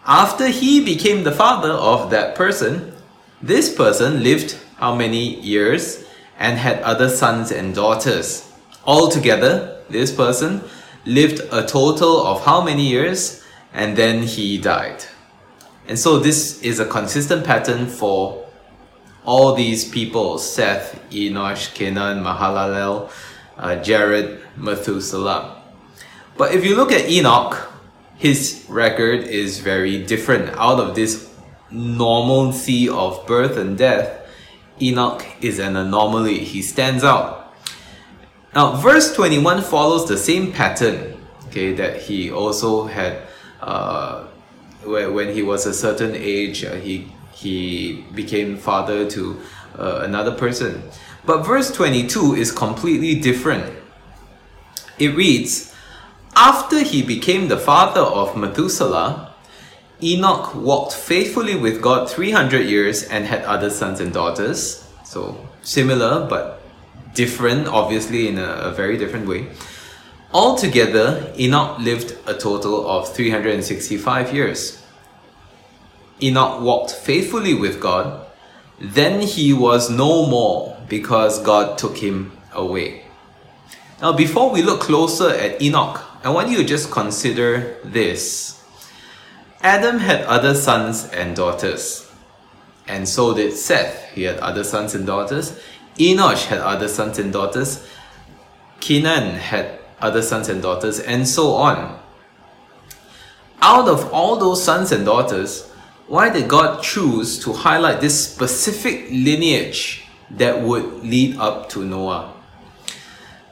After 0.06 0.48
he 0.48 0.84
became 0.84 1.24
the 1.24 1.32
father 1.32 1.72
of 1.72 2.10
that 2.10 2.36
person, 2.36 2.94
this 3.42 3.74
person 3.74 4.24
lived 4.24 4.58
how 4.78 4.96
many 4.96 5.40
years 5.42 6.06
and 6.38 6.58
had 6.58 6.82
other 6.82 7.10
sons 7.10 7.52
and 7.52 7.76
daughters. 7.76 8.50
Altogether, 8.86 9.82
this 9.90 10.12
person 10.12 10.62
lived 11.06 11.42
a 11.52 11.66
total 11.66 12.26
of 12.26 12.44
how 12.46 12.62
many 12.62 12.88
years 12.88 13.44
and 13.74 13.96
then 13.96 14.24
he 14.24 14.58
died. 14.58 15.04
And 15.88 15.98
so 15.98 16.20
this 16.20 16.62
is 16.62 16.80
a 16.80 16.86
consistent 16.86 17.46
pattern 17.46 17.88
for 17.88 18.46
all 19.26 19.54
these 19.54 19.90
people 19.90 20.38
Seth, 20.38 21.00
Enosh, 21.12 21.74
Kenan, 21.74 22.24
Mahalalel, 22.24 23.10
uh, 23.58 23.76
Jared, 23.78 24.42
Methuselah. 24.56 25.62
But 26.38 26.54
if 26.54 26.64
you 26.64 26.76
look 26.76 26.92
at 26.92 27.10
Enoch, 27.10 27.69
his 28.20 28.66
record 28.68 29.22
is 29.24 29.60
very 29.60 30.04
different. 30.04 30.50
Out 30.58 30.78
of 30.78 30.94
this 30.94 31.34
normalcy 31.72 32.90
of 32.90 33.26
birth 33.26 33.56
and 33.56 33.78
death, 33.78 34.28
Enoch 34.82 35.26
is 35.40 35.58
an 35.58 35.78
anomaly. 35.78 36.40
He 36.40 36.62
stands 36.62 37.06
out. 37.06 37.54
Now, 38.54 38.76
verse 38.76 39.16
21 39.16 39.62
follows 39.62 40.06
the 40.06 40.18
same 40.18 40.52
pattern, 40.52 41.18
okay, 41.48 41.74
that 41.76 42.02
he 42.02 42.30
also 42.30 42.88
had, 42.88 43.22
uh, 43.62 44.26
when 44.84 45.34
he 45.34 45.42
was 45.42 45.66
a 45.66 45.74
certain 45.74 46.14
age, 46.14 46.66
uh, 46.66 46.76
he, 46.76 47.08
he 47.32 48.04
became 48.14 48.58
father 48.58 49.10
to 49.12 49.40
uh, 49.78 50.02
another 50.04 50.32
person. 50.36 50.84
But 51.26 51.44
verse 51.44 51.72
22 51.72 52.36
is 52.36 52.52
completely 52.52 53.16
different. 53.16 53.74
It 54.98 55.16
reads, 55.16 55.69
After 56.42 56.84
he 56.84 57.02
became 57.02 57.50
the 57.50 57.58
father 57.58 58.00
of 58.00 58.38
Methuselah, 58.38 59.34
Enoch 60.02 60.56
walked 60.56 60.94
faithfully 60.94 61.58
with 61.58 61.82
God 61.82 62.10
300 62.10 62.66
years 62.66 63.04
and 63.04 63.26
had 63.26 63.44
other 63.44 63.70
sons 63.70 64.00
and 64.00 64.14
daughters. 64.14 64.88
So 65.04 65.36
similar 65.64 66.26
but 66.30 66.62
different, 67.14 67.68
obviously, 67.68 68.30
in 68.30 68.38
a, 68.38 68.70
a 68.70 68.72
very 68.72 68.98
different 68.98 69.28
way. 69.28 69.48
Altogether, 70.32 71.34
Enoch 71.38 71.78
lived 71.80 72.16
a 72.26 72.34
total 72.34 72.90
of 72.90 73.14
365 73.14 74.34
years. 74.34 74.82
Enoch 76.24 76.62
walked 76.62 76.92
faithfully 76.92 77.54
with 77.54 77.82
God, 77.82 78.26
then 78.80 79.20
he 79.20 79.52
was 79.52 79.90
no 79.90 80.26
more 80.26 80.78
because 80.88 81.44
God 81.44 81.78
took 81.78 81.98
him 81.98 82.32
away. 82.54 83.04
Now, 84.02 84.14
before 84.14 84.50
we 84.52 84.62
look 84.62 84.80
closer 84.80 85.32
at 85.32 85.62
Enoch, 85.62 86.06
I 86.22 86.30
want 86.32 86.50
you 86.50 86.58
to 86.58 86.66
just 86.66 86.92
consider 86.92 87.78
this. 87.84 88.62
Adam 89.62 90.00
had 90.00 90.22
other 90.24 90.54
sons 90.54 91.06
and 91.06 91.34
daughters. 91.34 92.12
And 92.88 93.08
so 93.08 93.34
did 93.34 93.54
Seth. 93.54 94.12
He 94.12 94.24
had 94.24 94.38
other 94.40 94.66
sons 94.66 94.96
and 94.96 95.06
daughters. 95.08 95.58
Enosh 95.98 96.46
had 96.46 96.60
other 96.60 96.90
sons 96.90 97.20
and 97.20 97.32
daughters. 97.32 97.88
Kenan 98.82 99.36
had 99.36 99.80
other 100.02 100.22
sons 100.22 100.50
and 100.50 100.62
daughters, 100.62 101.00
and 101.00 101.28
so 101.28 101.54
on. 101.54 102.00
Out 103.62 103.88
of 103.88 104.12
all 104.14 104.38
those 104.38 104.64
sons 104.64 104.92
and 104.92 105.06
daughters, 105.06 105.70
why 106.08 106.30
did 106.30 106.48
God 106.48 106.82
choose 106.82 107.38
to 107.44 107.54
highlight 107.54 108.02
this 108.02 108.32
specific 108.32 109.08
lineage 109.10 110.06
that 110.32 110.62
would 110.62 111.04
lead 111.04 111.38
up 111.38 111.70
to 111.70 111.86
Noah? 111.86 112.34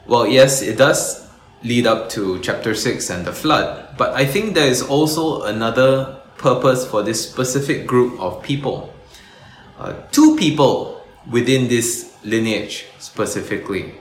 Well, 0.06 0.26
yes, 0.26 0.62
it 0.62 0.76
does 0.78 1.27
lead 1.62 1.86
up 1.86 2.08
to 2.10 2.40
chapter 2.40 2.74
6 2.74 3.10
and 3.10 3.26
the 3.26 3.32
flood. 3.32 3.96
But 3.96 4.14
I 4.14 4.24
think 4.24 4.54
there 4.54 4.68
is 4.68 4.82
also 4.82 5.42
another 5.42 6.20
purpose 6.36 6.86
for 6.86 7.02
this 7.02 7.28
specific 7.28 7.86
group 7.86 8.20
of 8.20 8.42
people. 8.42 8.94
Uh, 9.78 9.94
two 10.12 10.36
people 10.36 11.04
within 11.30 11.68
this 11.68 12.16
lineage 12.24 12.86
specifically. 12.98 13.94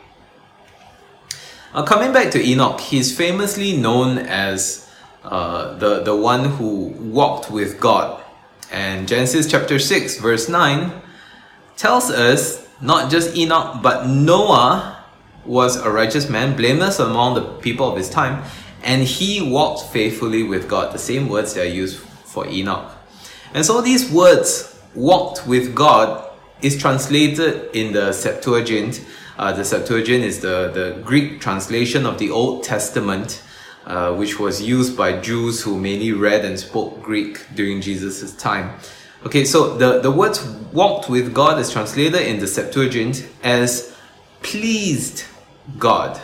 Uh, 1.73 1.83
coming 1.83 2.13
back 2.13 2.31
to 2.31 2.41
Enoch, 2.43 2.79
he's 2.79 3.15
famously 3.15 3.75
known 3.75 4.17
as 4.17 4.89
uh, 5.23 5.73
the, 5.77 6.01
the 6.03 6.15
one 6.15 6.45
who 6.45 6.93
walked 6.99 7.51
with 7.51 7.79
God. 7.79 8.23
And 8.71 9.07
Genesis 9.07 9.49
chapter 9.49 9.79
6, 9.79 10.19
verse 10.19 10.49
9 10.49 10.91
tells 11.75 12.09
us 12.09 12.67
not 12.81 13.11
just 13.11 13.35
Enoch, 13.35 13.81
but 13.81 14.07
Noah 14.07 14.96
was 15.47 15.77
a 15.77 15.89
righteous 15.89 16.29
man, 16.29 16.55
blameless 16.55 16.99
among 16.99 17.35
the 17.35 17.41
people 17.59 17.89
of 17.89 17.97
his 17.97 18.09
time, 18.09 18.43
and 18.83 19.03
he 19.03 19.41
walked 19.41 19.91
faithfully 19.91 20.43
with 20.43 20.69
God. 20.69 20.93
The 20.93 20.99
same 20.99 21.29
words 21.29 21.53
that 21.53 21.61
are 21.61 21.69
used 21.69 21.97
for 21.99 22.47
Enoch. 22.47 22.91
And 23.53 23.65
so 23.65 23.81
these 23.81 24.11
words, 24.11 24.79
walked 24.93 25.47
with 25.47 25.73
God, 25.73 26.29
is 26.61 26.77
translated 26.77 27.69
in 27.73 27.93
the 27.93 28.11
Septuagint. 28.13 29.03
Uh, 29.37 29.53
the 29.53 29.63
Septuagint 29.63 30.23
is 30.23 30.41
the, 30.41 30.71
the 30.73 31.01
Greek 31.03 31.39
translation 31.39 32.05
of 32.05 32.17
the 32.17 32.29
Old 32.29 32.63
Testament, 32.63 33.41
uh, 33.85 34.13
which 34.15 34.39
was 34.39 34.61
used 34.61 34.97
by 34.97 35.19
Jews 35.19 35.61
who 35.61 35.79
mainly 35.79 36.11
read 36.11 36.43
and 36.43 36.59
spoke 36.59 37.01
Greek 37.01 37.45
during 37.55 37.79
Jesus' 37.81 38.35
time. 38.35 38.77
Okay, 39.25 39.45
so 39.45 39.77
the, 39.77 39.99
the 40.01 40.11
words 40.11 40.43
walked 40.73 41.09
with 41.09 41.33
God 41.33 41.59
is 41.59 41.71
translated 41.71 42.21
in 42.21 42.39
the 42.39 42.47
Septuagint 42.47 43.27
as 43.43 43.95
pleased 44.41 45.25
God. 45.77 46.19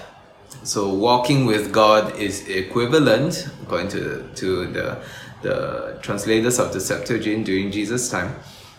So 0.63 0.93
walking 0.93 1.45
with 1.45 1.73
God 1.73 2.15
is 2.17 2.47
equivalent, 2.47 3.49
according 3.63 3.89
to, 3.89 4.29
to 4.35 4.67
the, 4.67 5.03
the 5.41 5.99
translators 6.01 6.59
of 6.59 6.71
the 6.71 6.79
Septuagint 6.79 7.45
during 7.45 7.71
Jesus' 7.71 8.09
time, 8.09 8.35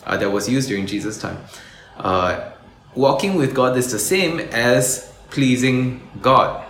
uh, 0.07 0.17
that 0.17 0.31
was 0.31 0.49
used 0.49 0.69
during 0.69 0.87
Jesus' 0.87 1.21
time. 1.21 1.39
Uh, 1.99 2.53
walking 2.95 3.35
with 3.35 3.55
God 3.55 3.77
is 3.77 3.93
the 3.93 3.99
same 3.99 4.41
as 4.41 5.13
pleasing 5.31 6.09
God. 6.23 6.65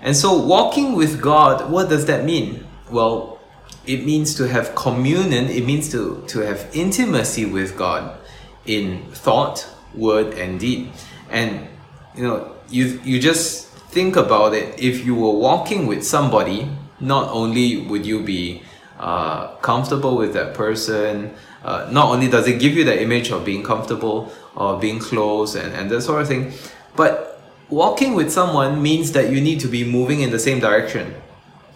And 0.00 0.16
so 0.16 0.36
walking 0.36 0.94
with 0.94 1.20
God, 1.20 1.70
what 1.70 1.88
does 1.88 2.06
that 2.06 2.24
mean? 2.24 2.66
Well, 2.90 3.40
it 3.86 4.04
means 4.04 4.34
to 4.36 4.46
have 4.48 4.74
communion, 4.74 5.46
it 5.46 5.64
means 5.64 5.90
to, 5.90 6.22
to 6.28 6.40
have 6.40 6.68
intimacy 6.72 7.46
with 7.46 7.76
God 7.76 8.16
in 8.64 9.02
thought, 9.12 9.68
word, 9.94 10.34
and 10.34 10.60
deed. 10.60 10.92
And 11.30 11.68
you 12.16 12.22
know, 12.22 12.54
you 12.68 13.00
you 13.04 13.20
just 13.20 13.68
think 13.92 14.16
about 14.16 14.54
it. 14.54 14.78
If 14.78 15.04
you 15.04 15.14
were 15.14 15.32
walking 15.32 15.86
with 15.86 16.04
somebody, 16.04 16.68
not 17.00 17.28
only 17.30 17.78
would 17.86 18.06
you 18.06 18.22
be 18.22 18.62
uh, 18.98 19.56
comfortable 19.56 20.16
with 20.16 20.32
that 20.34 20.54
person, 20.54 21.34
uh, 21.64 21.88
not 21.90 22.08
only 22.08 22.28
does 22.28 22.46
it 22.48 22.60
give 22.60 22.74
you 22.74 22.84
the 22.84 23.02
image 23.02 23.30
of 23.30 23.44
being 23.44 23.62
comfortable 23.62 24.32
or 24.56 24.78
being 24.78 24.98
close 24.98 25.54
and, 25.54 25.74
and 25.74 25.90
that 25.90 26.02
sort 26.02 26.22
of 26.22 26.28
thing, 26.28 26.52
but 26.96 27.40
walking 27.68 28.14
with 28.14 28.30
someone 28.30 28.82
means 28.82 29.12
that 29.12 29.30
you 29.30 29.40
need 29.40 29.60
to 29.60 29.68
be 29.68 29.84
moving 29.84 30.20
in 30.20 30.30
the 30.30 30.38
same 30.38 30.60
direction, 30.60 31.14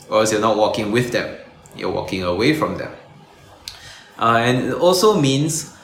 or 0.09 0.21
else 0.21 0.33
you're 0.33 0.41
not 0.41 0.57
walking 0.57 0.93
with 0.93 1.11
them, 1.13 1.39
you're 1.75 1.91
walking 1.91 2.23
away 2.23 2.55
from 2.55 2.77
them. 2.79 2.93
Uh, 4.19 4.37
and 4.39 4.69
it 4.69 4.75
also 4.75 5.19
means 5.21 5.75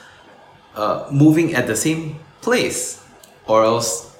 uh, 0.75 1.07
moving 1.11 1.53
at 1.53 1.67
the 1.67 1.75
same 1.75 2.19
place, 2.41 3.03
or 3.45 3.63
else 3.63 4.12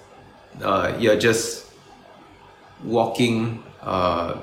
uh, 0.61 0.95
you're 0.99 1.19
just 1.19 1.71
walking 2.83 3.63
uh, 3.81 4.37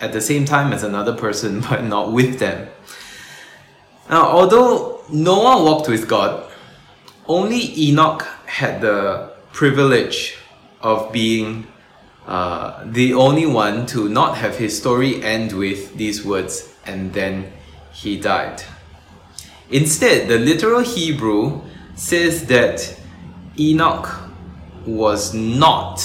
at 0.00 0.12
the 0.12 0.20
same 0.20 0.44
time 0.44 0.72
as 0.72 0.82
another 0.82 1.14
person, 1.14 1.60
but 1.68 1.84
not 1.84 2.12
with 2.12 2.38
them. 2.38 2.68
Now, 4.08 4.26
although 4.28 5.02
Noah 5.10 5.62
walked 5.62 5.88
with 5.88 6.08
God, 6.08 6.44
only 7.26 7.78
Enoch 7.78 8.22
had 8.46 8.80
the 8.80 9.32
privilege 9.52 10.36
of 10.80 11.12
being 11.12 11.66
uh, 12.26 12.84
the 12.84 13.14
only 13.14 13.46
one 13.46 13.86
to 13.86 14.08
not 14.08 14.36
have 14.36 14.56
his 14.56 14.76
story 14.76 15.22
end 15.22 15.52
with 15.52 15.96
these 15.96 16.24
words, 16.24 16.74
and 16.86 17.12
then 17.12 17.52
he 17.92 18.18
died. 18.18 18.62
Instead, 19.70 20.28
the 20.28 20.38
literal 20.38 20.80
Hebrew 20.80 21.62
says 21.94 22.46
that 22.46 22.98
Enoch 23.58 24.27
was 24.96 25.34
not. 25.34 26.02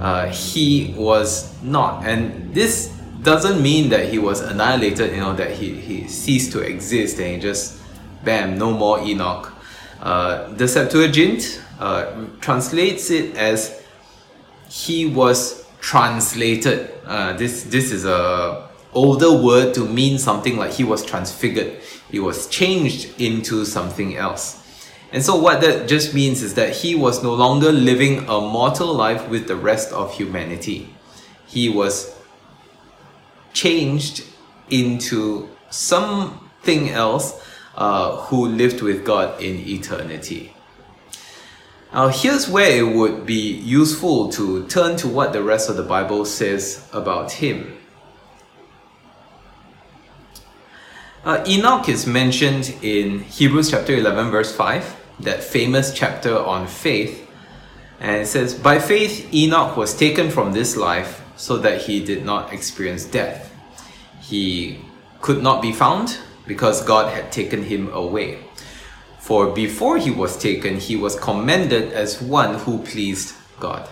Uh, 0.00 0.28
he 0.28 0.94
was 0.96 1.60
not. 1.62 2.04
And 2.06 2.54
this 2.54 2.88
doesn't 3.22 3.62
mean 3.62 3.90
that 3.90 4.08
he 4.08 4.18
was 4.18 4.40
annihilated, 4.40 5.10
you 5.12 5.20
know, 5.20 5.34
that 5.34 5.52
he, 5.52 5.74
he 5.74 6.08
ceased 6.08 6.52
to 6.52 6.60
exist 6.60 7.18
and 7.18 7.34
he 7.34 7.38
just, 7.38 7.78
bam, 8.24 8.56
no 8.56 8.72
more 8.72 9.00
Enoch. 9.00 9.52
Uh, 10.00 10.48
the 10.54 10.66
Septuagint 10.66 11.62
uh, 11.78 12.24
translates 12.40 13.10
it 13.10 13.36
as 13.36 13.82
he 14.70 15.06
was 15.06 15.66
translated. 15.80 16.92
Uh, 17.04 17.34
this, 17.34 17.64
this 17.64 17.92
is 17.92 18.04
a 18.06 18.68
older 18.92 19.32
word 19.32 19.74
to 19.74 19.86
mean 19.86 20.18
something 20.18 20.56
like 20.56 20.72
he 20.72 20.84
was 20.84 21.04
transfigured. 21.04 21.80
He 22.10 22.18
was 22.18 22.46
changed 22.48 23.20
into 23.20 23.64
something 23.64 24.16
else. 24.16 24.59
And 25.12 25.24
so 25.24 25.34
what 25.34 25.60
that 25.62 25.88
just 25.88 26.14
means 26.14 26.42
is 26.42 26.54
that 26.54 26.76
he 26.76 26.94
was 26.94 27.22
no 27.22 27.34
longer 27.34 27.72
living 27.72 28.28
a 28.28 28.40
mortal 28.40 28.94
life 28.94 29.28
with 29.28 29.48
the 29.48 29.56
rest 29.56 29.92
of 29.92 30.14
humanity. 30.14 30.88
He 31.46 31.68
was 31.68 32.14
changed 33.52 34.24
into 34.70 35.48
something 35.68 36.90
else 36.90 37.42
uh, 37.74 38.18
who 38.18 38.46
lived 38.46 38.82
with 38.82 39.04
God 39.04 39.40
in 39.42 39.58
eternity. 39.66 40.54
Now, 41.92 42.06
here's 42.06 42.48
where 42.48 42.78
it 42.78 42.94
would 42.94 43.26
be 43.26 43.52
useful 43.52 44.30
to 44.30 44.64
turn 44.68 44.96
to 44.98 45.08
what 45.08 45.32
the 45.32 45.42
rest 45.42 45.68
of 45.68 45.76
the 45.76 45.82
Bible 45.82 46.24
says 46.24 46.88
about 46.92 47.32
him. 47.32 47.76
Uh, 51.24 51.44
Enoch 51.48 51.88
is 51.88 52.06
mentioned 52.06 52.76
in 52.80 53.20
Hebrews 53.24 53.72
chapter 53.72 53.92
11, 53.92 54.30
verse 54.30 54.54
5 54.54 54.99
that 55.22 55.42
famous 55.42 55.92
chapter 55.92 56.36
on 56.38 56.66
faith. 56.66 57.26
And 57.98 58.22
it 58.22 58.26
says, 58.26 58.54
By 58.54 58.78
faith, 58.78 59.32
Enoch 59.32 59.76
was 59.76 59.96
taken 59.96 60.30
from 60.30 60.52
this 60.52 60.76
life 60.76 61.22
so 61.36 61.56
that 61.58 61.82
he 61.82 62.04
did 62.04 62.24
not 62.24 62.52
experience 62.52 63.04
death. 63.04 63.52
He 64.20 64.80
could 65.20 65.42
not 65.42 65.62
be 65.62 65.72
found 65.72 66.18
because 66.46 66.84
God 66.84 67.12
had 67.12 67.30
taken 67.30 67.64
him 67.64 67.92
away. 67.92 68.38
For 69.18 69.52
before 69.52 69.98
he 69.98 70.10
was 70.10 70.36
taken, 70.36 70.78
he 70.78 70.96
was 70.96 71.18
commended 71.18 71.92
as 71.92 72.20
one 72.20 72.54
who 72.60 72.78
pleased 72.78 73.34
God. 73.58 73.88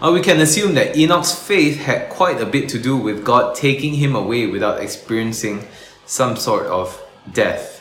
Now 0.00 0.12
we 0.12 0.20
can 0.20 0.40
assume 0.40 0.74
that 0.74 0.96
Enoch's 0.96 1.34
faith 1.34 1.78
had 1.78 2.10
quite 2.10 2.40
a 2.40 2.46
bit 2.46 2.68
to 2.70 2.78
do 2.78 2.96
with 2.96 3.24
God 3.24 3.54
taking 3.54 3.94
him 3.94 4.16
away 4.16 4.46
without 4.46 4.80
experiencing 4.80 5.66
some 6.06 6.36
sort 6.36 6.66
of 6.66 7.00
death. 7.32 7.73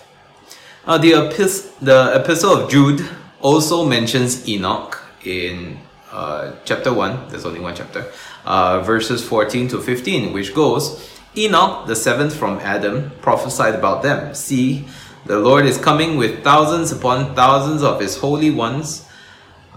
Uh, 0.86 0.98
the, 0.98 1.12
epis- 1.12 1.80
the 1.80 2.12
epistle 2.14 2.52
of 2.52 2.70
Jude 2.70 3.08
also 3.40 3.86
mentions 3.86 4.48
Enoch 4.50 5.02
in 5.24 5.80
uh, 6.12 6.52
chapter 6.66 6.94
1, 6.94 7.30
there's 7.30 7.46
only 7.46 7.62
one 7.62 7.74
chapter, 7.74 8.12
uh, 8.44 8.82
verses 8.82 9.24
14 9.24 9.70
to 9.70 9.80
15, 9.80 10.34
which 10.34 10.54
goes, 10.54 11.10
Enoch, 11.38 11.88
the 11.88 11.96
seventh 11.96 12.36
from 12.36 12.60
Adam, 12.60 13.12
prophesied 13.22 13.76
about 13.76 14.04
them. 14.04 14.36
See, 14.36 14.86
the 15.26 15.40
Lord 15.40 15.66
is 15.66 15.78
coming 15.78 16.18
with 16.18 16.44
thousands 16.44 16.92
upon 16.92 17.34
thousands 17.34 17.82
of 17.82 18.02
his 18.02 18.18
holy 18.18 18.52
ones 18.52 19.08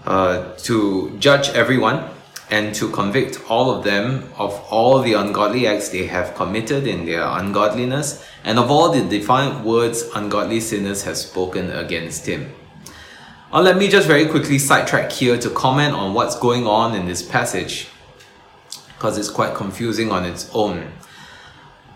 uh, 0.05 0.55
to 0.57 1.17
judge 1.19 1.47
everyone 1.49 2.03
and 2.49 2.73
to 2.75 2.89
convict 2.89 3.39
all 3.49 3.69
of 3.69 3.83
them 3.83 4.29
of 4.37 4.53
all 4.69 5.01
the 5.01 5.13
ungodly 5.13 5.67
acts 5.67 5.89
they 5.89 6.07
have 6.07 6.33
committed 6.35 6.87
in 6.87 7.05
their 7.05 7.23
ungodliness, 7.23 8.25
and 8.43 8.57
of 8.57 8.71
all 8.71 8.91
the 8.91 9.01
defiant 9.01 9.65
words 9.65 10.03
ungodly 10.15 10.59
sinners 10.59 11.03
have 11.03 11.17
spoken 11.17 11.69
against 11.71 12.25
him. 12.25 12.53
Now, 13.51 13.61
let 13.61 13.77
me 13.77 13.87
just 13.87 14.07
very 14.07 14.27
quickly 14.27 14.59
sidetrack 14.59 15.11
here 15.11 15.37
to 15.37 15.49
comment 15.49 15.93
on 15.93 16.13
what's 16.13 16.37
going 16.37 16.67
on 16.67 16.95
in 16.95 17.05
this 17.05 17.21
passage, 17.21 17.87
because 18.95 19.17
it's 19.17 19.29
quite 19.29 19.55
confusing 19.55 20.11
on 20.11 20.25
its 20.25 20.49
own. 20.53 20.91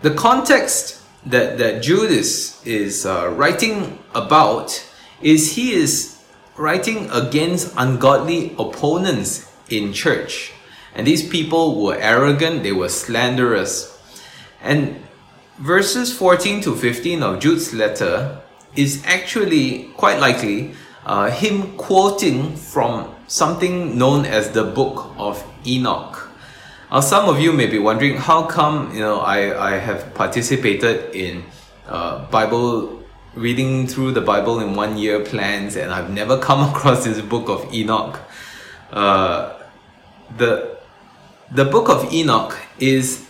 The 0.02 0.12
context 0.12 1.02
that, 1.26 1.58
that 1.58 1.82
Jude 1.82 2.10
is, 2.10 2.60
is 2.64 3.06
uh, 3.06 3.28
writing 3.30 3.98
about 4.14 4.86
is 5.22 5.54
he 5.54 5.72
is 5.72 6.18
writing 6.56 7.08
against 7.10 7.72
ungodly 7.76 8.54
opponents 8.58 9.51
in 9.72 9.92
church. 9.92 10.52
And 10.94 11.06
these 11.06 11.26
people 11.26 11.82
were 11.82 11.96
arrogant, 11.96 12.62
they 12.62 12.72
were 12.72 12.88
slanderous. 12.88 13.98
And 14.62 15.00
verses 15.58 16.12
14 16.16 16.60
to 16.62 16.76
15 16.76 17.22
of 17.22 17.40
Jude's 17.40 17.72
letter 17.72 18.42
is 18.76 19.02
actually 19.06 19.84
quite 19.96 20.18
likely 20.18 20.74
uh, 21.04 21.30
him 21.30 21.76
quoting 21.76 22.56
from 22.56 23.14
something 23.26 23.98
known 23.98 24.24
as 24.24 24.50
the 24.50 24.64
Book 24.64 25.12
of 25.16 25.42
Enoch. 25.66 26.30
Now, 26.90 27.00
some 27.00 27.28
of 27.28 27.40
you 27.40 27.52
may 27.52 27.66
be 27.66 27.78
wondering 27.78 28.16
how 28.16 28.44
come 28.44 28.94
you 28.94 29.00
know 29.00 29.20
I, 29.20 29.72
I 29.74 29.78
have 29.78 30.14
participated 30.14 31.14
in 31.14 31.44
uh, 31.88 32.26
Bible 32.26 33.02
reading 33.34 33.86
through 33.86 34.12
the 34.12 34.20
Bible 34.20 34.60
in 34.60 34.74
one 34.74 34.98
year 34.98 35.20
plans 35.20 35.76
and 35.76 35.90
I've 35.90 36.10
never 36.10 36.38
come 36.38 36.68
across 36.74 37.04
this 37.04 37.20
book 37.20 37.48
of 37.48 37.72
Enoch. 37.72 38.20
Uh, 38.90 39.58
the 40.36 40.78
the 41.50 41.64
book 41.64 41.88
of 41.88 42.12
Enoch 42.12 42.58
is 42.78 43.26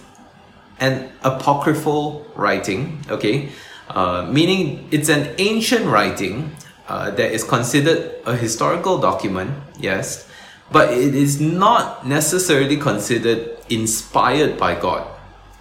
an 0.79 1.11
apocryphal 1.23 2.27
writing, 2.35 3.01
okay, 3.11 3.51
uh, 3.89 4.27
meaning 4.31 4.89
it's 4.91 5.09
an 5.09 5.35
ancient 5.39 5.87
writing 5.87 6.55
uh, 6.89 7.11
that 7.11 7.33
is 7.33 7.45
considered 7.45 8.15
a 8.27 8.37
historical 8.37 8.99
document, 8.99 9.51
yes, 9.79 10.29
but 10.71 10.93
it 10.93 11.15
is 11.15 11.41
not 11.41 12.07
necessarily 12.07 12.77
considered 12.77 13.59
inspired 13.69 14.59
by 14.59 14.79
God 14.79 15.07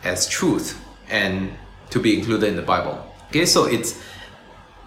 as 0.04 0.28
truth 0.28 0.80
and 1.10 1.52
to 1.90 2.00
be 2.00 2.18
included 2.18 2.48
in 2.50 2.56
the 2.56 2.62
Bible. 2.62 2.98
Okay, 3.30 3.46
so 3.46 3.66
it's 3.66 4.02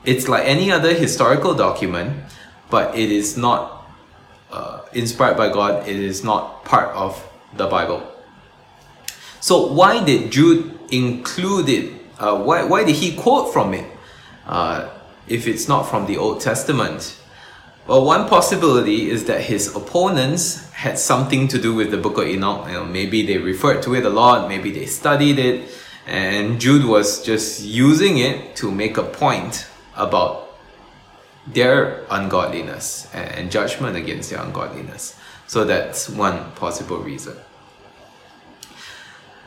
it's 0.04 0.28
like 0.28 0.44
any 0.44 0.70
other 0.70 0.92
historical 0.92 1.54
document, 1.54 2.24
but 2.70 2.94
it 2.96 3.10
is 3.10 3.36
not 3.36 3.83
inspired 4.94 5.36
by 5.36 5.52
God. 5.52 5.86
It 5.88 5.96
is 5.96 6.24
not 6.24 6.64
part 6.64 6.94
of 6.94 7.22
the 7.56 7.66
Bible. 7.66 8.02
So 9.40 9.72
why 9.72 10.02
did 10.02 10.32
Jude 10.32 10.78
include 10.90 11.68
it? 11.68 11.92
Uh, 12.18 12.38
why 12.38 12.64
why 12.64 12.84
did 12.84 12.96
he 12.96 13.14
quote 13.14 13.52
from 13.52 13.74
it? 13.74 13.90
Uh, 14.46 14.88
if 15.26 15.46
it's 15.46 15.68
not 15.68 15.84
from 15.84 16.06
the 16.06 16.16
Old 16.16 16.40
Testament. 16.40 17.18
Well, 17.86 18.04
one 18.04 18.28
possibility 18.28 19.10
is 19.10 19.24
that 19.26 19.42
his 19.42 19.74
opponents 19.74 20.70
had 20.72 20.98
something 20.98 21.48
to 21.48 21.58
do 21.58 21.74
with 21.74 21.90
the 21.90 21.98
Book 21.98 22.18
of 22.18 22.26
Enoch. 22.26 22.66
You 22.66 22.74
know, 22.74 22.84
maybe 22.84 23.26
they 23.26 23.38
referred 23.38 23.82
to 23.82 23.94
it 23.94 24.04
a 24.06 24.10
lot, 24.10 24.48
maybe 24.48 24.72
they 24.72 24.86
studied 24.86 25.38
it, 25.38 25.70
and 26.06 26.60
Jude 26.60 26.86
was 26.86 27.22
just 27.22 27.62
using 27.62 28.18
it 28.18 28.56
to 28.56 28.70
make 28.70 28.96
a 28.96 29.02
point 29.02 29.66
about 29.96 30.43
their 31.46 32.04
ungodliness 32.10 33.08
and 33.12 33.50
judgment 33.50 33.96
against 33.96 34.30
their 34.30 34.40
ungodliness. 34.40 35.18
So 35.46 35.64
that's 35.64 36.08
one 36.08 36.52
possible 36.52 36.98
reason. 36.98 37.36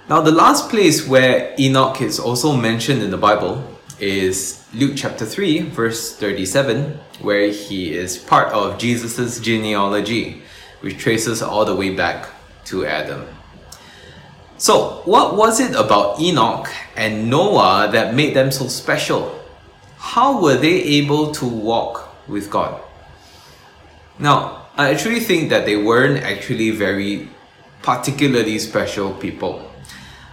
Now, 0.10 0.22
the 0.22 0.32
last 0.32 0.70
place 0.70 1.06
where 1.06 1.54
Enoch 1.60 2.02
is 2.02 2.20
also 2.20 2.56
mentioned 2.56 3.02
in 3.02 3.12
the 3.12 3.18
Bible 3.18 3.62
is 4.00 4.64
Luke 4.74 4.94
chapter 4.96 5.26
3, 5.26 5.62
verse 5.70 6.16
37, 6.16 6.98
where 7.22 7.50
he 7.50 7.94
is 7.94 8.18
part 8.18 8.54
of 8.54 8.78
Jesus' 8.78 9.40
genealogy, 9.40 10.44
which 10.82 10.98
traces 10.98 11.42
all 11.42 11.66
the 11.66 11.76
way 11.76 11.94
back 11.94 12.30
to 12.66 12.86
Adam. 12.86 13.28
So, 14.58 15.02
what 15.06 15.36
was 15.36 15.60
it 15.60 15.76
about 15.76 16.20
Enoch 16.20 16.70
and 16.96 17.30
Noah 17.30 17.90
that 17.92 18.16
made 18.16 18.34
them 18.34 18.52
so 18.52 18.68
special? 18.68 19.38
How 19.98 20.42
were 20.42 20.56
they 20.56 20.84
able 21.02 21.32
to 21.34 21.46
walk 21.46 22.10
with 22.28 22.50
God? 22.50 22.82
Now, 24.20 24.68
I 24.78 24.92
actually 24.92 25.20
think 25.20 25.50
that 25.50 25.66
they 25.66 25.76
weren't 25.76 26.24
actually 26.24 26.72
very 26.72 27.30
particularly 27.82 28.60
special 28.60 29.14
people. 29.14 29.72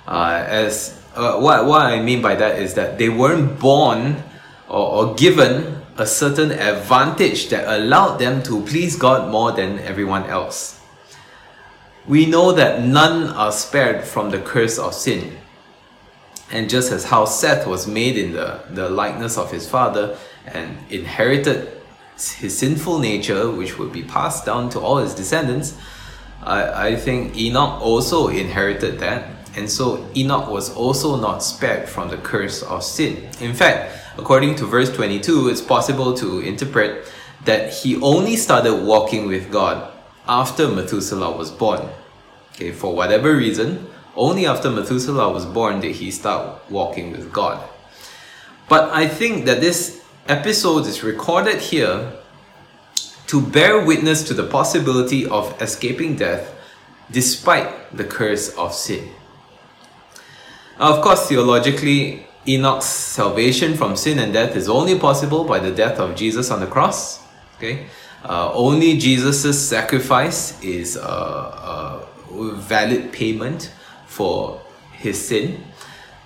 Uh, 0.06 0.44
as 0.46 1.02
uh, 1.14 1.38
what, 1.38 1.66
what 1.66 1.82
I 1.82 2.00
mean 2.00 2.20
by 2.20 2.34
that 2.34 2.58
is 2.58 2.74
that 2.74 2.98
they 2.98 3.08
weren't 3.08 3.58
born 3.58 4.22
or, 4.68 5.08
or 5.08 5.14
given 5.14 5.82
a 5.96 6.06
certain 6.06 6.50
advantage 6.50 7.48
that 7.50 7.66
allowed 7.68 8.18
them 8.18 8.42
to 8.42 8.62
please 8.62 8.96
God 8.96 9.30
more 9.30 9.52
than 9.52 9.78
everyone 9.78 10.24
else. 10.24 10.80
We 12.06 12.26
know 12.26 12.52
that 12.52 12.82
none 12.82 13.28
are 13.28 13.52
spared 13.52 14.04
from 14.04 14.30
the 14.30 14.40
curse 14.40 14.78
of 14.78 14.92
sin. 14.92 15.38
And 16.54 16.70
just 16.70 16.90
as 16.90 17.04
how 17.04 17.26
Seth 17.26 17.66
was 17.66 17.86
made 17.86 18.16
in 18.16 18.32
the, 18.32 18.60
the 18.70 18.88
likeness 18.88 19.36
of 19.36 19.50
his 19.50 19.68
father 19.68 20.16
and 20.46 20.78
inherited 20.88 21.82
his 22.16 22.56
sinful 22.56 23.00
nature, 23.00 23.50
which 23.50 23.78
would 23.78 23.92
be 23.92 24.02
passed 24.02 24.46
down 24.46 24.70
to 24.70 24.80
all 24.80 24.96
his 24.96 25.14
descendants, 25.14 25.76
I, 26.42 26.88
I 26.88 26.96
think 26.96 27.36
Enoch 27.36 27.82
also 27.82 28.28
inherited 28.28 28.98
that 29.00 29.34
and 29.56 29.70
so 29.70 30.08
Enoch 30.16 30.50
was 30.50 30.74
also 30.74 31.16
not 31.16 31.38
spared 31.38 31.88
from 31.88 32.08
the 32.08 32.16
curse 32.16 32.62
of 32.62 32.82
sin. 32.82 33.28
In 33.40 33.54
fact, 33.54 33.96
according 34.18 34.56
to 34.56 34.66
verse 34.66 34.94
22, 34.94 35.48
it's 35.48 35.60
possible 35.60 36.14
to 36.14 36.40
interpret 36.40 37.06
that 37.44 37.72
he 37.72 38.00
only 38.00 38.36
started 38.36 38.74
walking 38.74 39.26
with 39.26 39.52
God 39.52 39.92
after 40.26 40.68
Methuselah 40.68 41.36
was 41.36 41.50
born. 41.50 41.88
Okay, 42.54 42.72
for 42.72 42.94
whatever 42.94 43.36
reason, 43.36 43.86
only 44.16 44.46
after 44.46 44.70
Methuselah 44.70 45.32
was 45.32 45.46
born 45.46 45.80
did 45.80 45.96
he 45.96 46.10
start 46.10 46.70
walking 46.70 47.12
with 47.12 47.32
God. 47.32 47.62
But 48.68 48.90
I 48.90 49.08
think 49.08 49.44
that 49.46 49.60
this 49.60 50.02
episode 50.28 50.86
is 50.86 51.02
recorded 51.02 51.60
here 51.60 52.12
to 53.26 53.40
bear 53.40 53.84
witness 53.84 54.22
to 54.24 54.34
the 54.34 54.44
possibility 54.44 55.26
of 55.26 55.60
escaping 55.60 56.16
death 56.16 56.54
despite 57.10 57.96
the 57.96 58.04
curse 58.04 58.50
of 58.56 58.72
sin. 58.72 59.08
Now, 60.78 60.96
Of 60.96 61.02
course, 61.02 61.28
theologically, 61.28 62.26
Enoch's 62.46 62.86
salvation 62.86 63.74
from 63.74 63.96
sin 63.96 64.18
and 64.18 64.32
death 64.32 64.56
is 64.56 64.68
only 64.68 64.98
possible 64.98 65.44
by 65.44 65.58
the 65.58 65.70
death 65.70 65.98
of 65.98 66.14
Jesus 66.14 66.50
on 66.50 66.60
the 66.60 66.66
cross. 66.66 67.22
Okay, 67.56 67.86
uh, 68.24 68.52
only 68.52 68.98
Jesus' 68.98 69.68
sacrifice 69.68 70.60
is 70.62 70.96
a, 70.96 71.00
a 71.00 72.06
valid 72.56 73.12
payment 73.12 73.70
for 74.14 74.60
his 74.92 75.18
sin. 75.28 75.64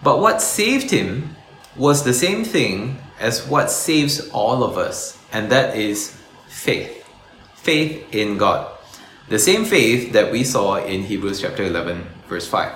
But 0.03 0.21
what 0.21 0.43
saved 0.43 0.91
him 0.91 1.37
was 1.77 2.05
the 2.05 2.13
same 2.13 2.45
thing 2.45 2.99
as 3.19 3.47
what 3.47 3.71
saves 3.71 4.29
all 4.31 4.63
of 4.63 4.77
us, 4.77 5.19
and 5.33 5.51
that 5.51 5.77
is 5.77 6.17
faith. 6.49 7.05
Faith 7.57 8.15
in 8.15 8.37
God. 8.37 8.71
The 9.29 9.39
same 9.39 9.65
faith 9.65 10.13
that 10.13 10.31
we 10.31 10.45
saw 10.45 10.77
in 10.77 11.03
Hebrews 11.03 11.41
chapter 11.41 11.65
11, 11.65 12.07
verse 12.29 12.47
5. 12.47 12.73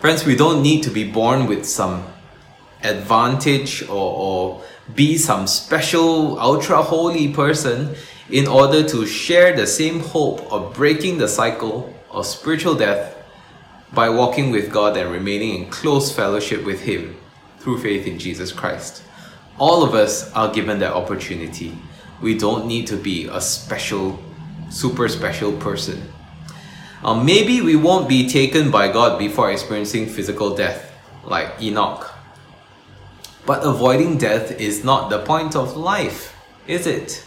Friends, 0.00 0.26
we 0.26 0.36
don't 0.36 0.62
need 0.62 0.82
to 0.84 0.90
be 0.90 1.10
born 1.10 1.46
with 1.46 1.64
some 1.64 2.04
advantage 2.82 3.82
or, 3.88 4.12
or 4.16 4.62
be 4.94 5.16
some 5.16 5.46
special 5.46 6.38
ultra 6.38 6.82
holy 6.82 7.32
person 7.32 7.94
in 8.30 8.46
order 8.46 8.82
to 8.88 9.06
share 9.06 9.54
the 9.54 9.66
same 9.66 10.00
hope 10.00 10.40
of 10.52 10.74
breaking 10.74 11.18
the 11.18 11.28
cycle 11.28 11.94
of 12.10 12.26
spiritual 12.26 12.74
death 12.74 13.11
by 13.94 14.08
walking 14.08 14.50
with 14.50 14.72
God 14.72 14.96
and 14.96 15.10
remaining 15.10 15.62
in 15.62 15.70
close 15.70 16.10
fellowship 16.14 16.64
with 16.64 16.82
Him 16.82 17.16
through 17.58 17.82
faith 17.82 18.06
in 18.06 18.18
Jesus 18.18 18.52
Christ. 18.52 19.02
All 19.58 19.82
of 19.82 19.94
us 19.94 20.32
are 20.32 20.52
given 20.52 20.78
that 20.78 20.92
opportunity. 20.92 21.76
We 22.20 22.36
don't 22.36 22.66
need 22.66 22.86
to 22.88 22.96
be 22.96 23.28
a 23.28 23.40
special, 23.40 24.22
super 24.70 25.08
special 25.08 25.52
person. 25.52 26.02
Um, 27.04 27.26
maybe 27.26 27.60
we 27.60 27.76
won't 27.76 28.08
be 28.08 28.28
taken 28.28 28.70
by 28.70 28.90
God 28.90 29.18
before 29.18 29.50
experiencing 29.50 30.06
physical 30.06 30.54
death, 30.54 30.92
like 31.24 31.60
Enoch. 31.60 32.12
But 33.44 33.64
avoiding 33.64 34.18
death 34.18 34.52
is 34.60 34.84
not 34.84 35.10
the 35.10 35.18
point 35.24 35.56
of 35.56 35.76
life, 35.76 36.36
is 36.66 36.86
it? 36.86 37.26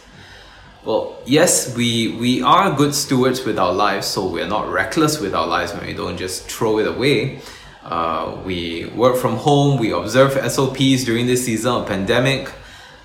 Well, 0.86 1.18
yes, 1.26 1.76
we, 1.76 2.16
we 2.20 2.44
are 2.44 2.72
good 2.76 2.94
stewards 2.94 3.44
with 3.44 3.58
our 3.58 3.74
lives, 3.74 4.06
so 4.06 4.28
we're 4.28 4.48
not 4.48 4.70
reckless 4.72 5.20
with 5.20 5.34
our 5.34 5.48
lives 5.48 5.74
when 5.74 5.88
we 5.88 5.94
don't 5.94 6.16
just 6.16 6.48
throw 6.48 6.78
it 6.78 6.86
away. 6.86 7.42
Uh, 7.84 8.38
we 8.46 8.86
work 8.96 9.18
from 9.18 9.36
home, 9.38 9.80
we 9.80 9.92
observe 9.92 10.34
SOPs 10.34 11.04
during 11.04 11.26
this 11.26 11.44
season 11.44 11.72
of 11.72 11.88
pandemic. 11.88 12.50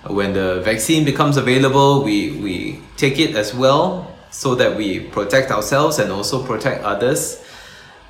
When 0.07 0.35
the 0.35 0.61
vaccine 0.61 1.07
becomes 1.07 1.39
available, 1.39 2.05
we, 2.05 2.33
we 2.33 2.83
take 2.99 3.19
it 3.19 3.35
as 3.35 3.55
well 3.55 4.15
so 4.31 4.55
that 4.57 4.77
we 4.77 5.01
protect 5.01 5.51
ourselves 5.51 5.99
and 5.99 6.13
also 6.13 6.45
protect 6.45 6.85
others. 6.85 7.43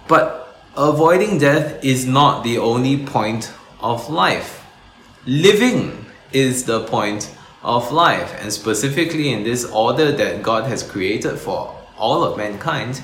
But 0.09 0.52
avoiding 0.76 1.38
death 1.38 1.85
is 1.85 2.06
not 2.06 2.42
the 2.42 2.59
only 2.59 3.06
point 3.06 3.52
of 3.78 4.11
life. 4.11 4.66
Living 5.26 6.06
is 6.33 6.64
the 6.64 6.83
point 6.87 7.33
of 7.62 7.92
life, 7.92 8.35
and 8.40 8.53
specifically 8.53 9.31
in 9.31 9.44
this 9.44 9.64
order 9.64 10.12
that 10.12 10.42
God 10.42 10.64
has 10.64 10.83
created 10.83 11.38
for 11.38 11.77
all 11.99 12.25
of 12.25 12.38
mankind, 12.38 13.03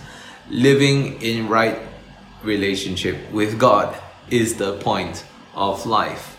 living 0.49 1.21
in 1.21 1.49
right 1.49 1.79
relationship 2.43 3.31
with 3.31 3.59
God 3.59 3.97
is 4.31 4.57
the 4.57 4.79
point 4.79 5.25
of 5.55 5.85
life. 5.87 6.37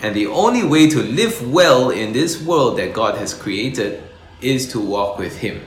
And 0.00 0.14
the 0.14 0.26
only 0.26 0.64
way 0.64 0.88
to 0.90 1.02
live 1.02 1.52
well 1.52 1.90
in 1.90 2.12
this 2.12 2.40
world 2.40 2.78
that 2.78 2.92
God 2.92 3.16
has 3.18 3.34
created 3.34 4.02
is 4.40 4.70
to 4.72 4.80
walk 4.80 5.18
with 5.18 5.38
Him, 5.38 5.62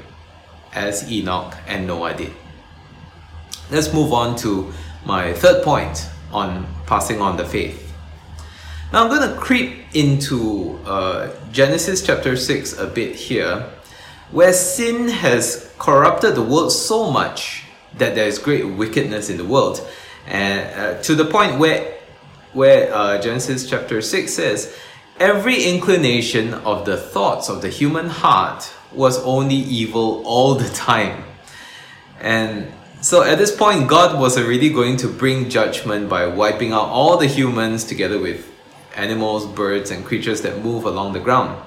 as 0.74 1.12
Enoch 1.12 1.56
and 1.67 1.88
Noah 1.88 2.13
did. 2.15 2.34
Let's 3.70 3.94
move 3.94 4.13
on 4.13 4.36
to 4.38 4.72
my 5.06 5.34
third 5.34 5.63
point 5.63 6.10
on 6.32 6.67
passing 6.86 7.22
on 7.22 7.38
the 7.38 7.46
faith. 7.46 7.94
Now 8.91 9.04
I'm 9.04 9.10
going 9.10 9.30
to 9.30 9.38
creep 9.38 9.81
into 9.93 10.80
uh, 10.86 11.32
Genesis 11.51 12.06
chapter 12.06 12.36
6 12.36 12.77
a 12.77 12.88
bit 12.88 13.15
here, 13.15 13.69
where 14.32 14.54
sin 14.54 15.10
has 15.10 15.73
corrupted 15.80 16.36
the 16.36 16.41
world 16.41 16.71
so 16.71 17.12
much 17.12 17.63
that 17.97 18.15
there 18.15 18.27
is 18.27 18.39
great 18.39 18.65
wickedness 18.65 19.30
in 19.30 19.38
the 19.38 19.45
world, 19.45 19.86
and 20.25 20.80
uh, 20.80 21.01
to 21.01 21.15
the 21.15 21.25
point 21.25 21.60
where 21.60 21.97
where 22.54 22.93
uh, 22.93 23.21
Genesis 23.21 23.69
chapter 23.69 24.01
6 24.01 24.34
says, 24.34 24.75
every 25.19 25.63
inclination 25.63 26.54
of 26.54 26.86
the 26.86 26.97
thoughts 26.97 27.49
of 27.49 27.62
the 27.62 27.69
human 27.69 28.08
heart 28.08 28.73
was 28.91 29.23
only 29.23 29.56
evil 29.56 30.21
all 30.25 30.56
the 30.56 30.67
time. 30.69 31.23
And 32.19 32.71
so 33.01 33.23
at 33.23 33.38
this 33.38 33.56
point, 33.56 33.88
God 33.88 34.19
was 34.19 34.38
already 34.38 34.69
going 34.69 34.97
to 34.97 35.08
bring 35.08 35.49
judgment 35.49 36.10
by 36.10 36.27
wiping 36.27 36.71
out 36.71 36.89
all 36.89 37.17
the 37.17 37.27
humans 37.27 37.84
together 37.84 38.19
with 38.19 38.51
animals, 38.95 39.45
birds, 39.45 39.91
and 39.91 40.06
creatures 40.06 40.41
that 40.41 40.63
move 40.63 40.86
along 40.86 41.13
the 41.13 41.19
ground. 41.19 41.62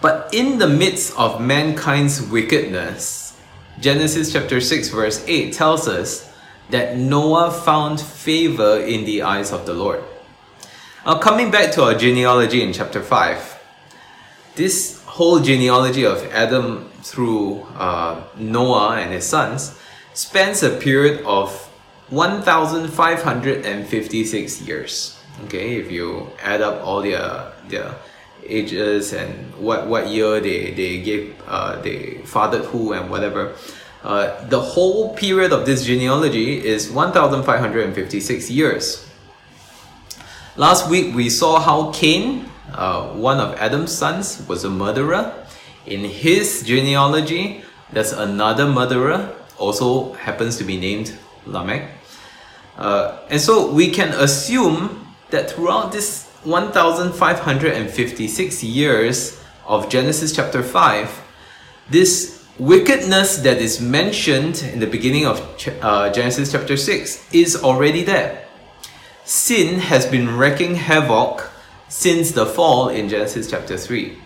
But 0.00 0.34
in 0.34 0.58
the 0.58 0.68
midst 0.68 1.16
of 1.18 1.40
mankind's 1.40 2.20
wickedness, 2.20 3.40
Genesis 3.80 4.32
chapter 4.32 4.60
6, 4.60 4.88
verse 4.90 5.24
8 5.26 5.52
tells 5.52 5.88
us 5.88 6.30
that 6.70 6.96
Noah 6.96 7.50
found 7.50 8.00
favor 8.00 8.78
in 8.78 9.04
the 9.04 9.22
eyes 9.22 9.50
of 9.52 9.66
the 9.66 9.74
Lord. 9.74 10.02
Now, 11.04 11.18
coming 11.18 11.50
back 11.50 11.72
to 11.72 11.82
our 11.84 11.94
genealogy 11.94 12.62
in 12.62 12.72
chapter 12.72 13.02
5, 13.02 13.60
this 14.54 15.02
whole 15.04 15.40
genealogy 15.40 16.04
of 16.04 16.24
Adam 16.32 16.88
through 17.02 17.60
uh, 17.76 18.22
Noah 18.36 18.96
and 18.96 19.12
his 19.12 19.26
sons 19.26 19.76
spans 20.14 20.62
a 20.62 20.70
period 20.70 21.22
of 21.24 21.50
1556 22.10 24.62
years. 24.62 25.13
Okay, 25.42 25.76
if 25.76 25.90
you 25.90 26.30
add 26.42 26.62
up 26.62 26.84
all 26.86 27.02
their, 27.02 27.52
their 27.68 27.94
ages 28.46 29.12
and 29.12 29.52
what, 29.56 29.86
what 29.86 30.08
year 30.08 30.40
they, 30.40 30.70
they 30.72 31.00
gave, 31.02 31.34
uh, 31.48 31.80
they 31.82 32.18
fathered 32.24 32.64
who 32.66 32.92
and 32.92 33.10
whatever, 33.10 33.54
uh, 34.04 34.44
the 34.48 34.60
whole 34.60 35.14
period 35.14 35.52
of 35.52 35.66
this 35.66 35.84
genealogy 35.84 36.64
is 36.64 36.90
1556 36.90 38.50
years. 38.50 39.08
Last 40.56 40.88
week 40.88 41.14
we 41.14 41.30
saw 41.30 41.58
how 41.58 41.90
Cain, 41.90 42.48
uh, 42.72 43.08
one 43.08 43.40
of 43.40 43.54
Adam's 43.58 43.92
sons, 43.92 44.46
was 44.46 44.62
a 44.64 44.70
murderer. 44.70 45.34
In 45.86 46.04
his 46.04 46.62
genealogy, 46.62 47.64
there's 47.92 48.12
another 48.12 48.66
murderer, 48.66 49.34
also 49.58 50.12
happens 50.14 50.56
to 50.58 50.64
be 50.64 50.76
named 50.76 51.16
Lamech. 51.46 51.90
Uh, 52.76 53.18
and 53.30 53.40
so 53.40 53.72
we 53.72 53.90
can 53.90 54.08
assume 54.10 55.03
that 55.34 55.50
throughout 55.50 55.92
this 55.92 56.24
1556 56.44 58.64
years 58.64 59.42
of 59.66 59.88
Genesis 59.88 60.32
chapter 60.32 60.62
5, 60.62 61.22
this 61.90 62.46
wickedness 62.58 63.38
that 63.38 63.58
is 63.58 63.80
mentioned 63.80 64.62
in 64.62 64.78
the 64.78 64.86
beginning 64.86 65.26
of 65.26 65.40
uh, 65.82 66.12
Genesis 66.12 66.52
chapter 66.52 66.76
6 66.76 67.34
is 67.34 67.56
already 67.56 68.04
there. 68.04 68.46
Sin 69.24 69.80
has 69.80 70.06
been 70.06 70.36
wreaking 70.36 70.76
havoc 70.76 71.50
since 71.88 72.30
the 72.30 72.46
fall 72.46 72.88
in 72.88 73.08
Genesis 73.08 73.50
chapter 73.50 73.76
3. 73.76 74.16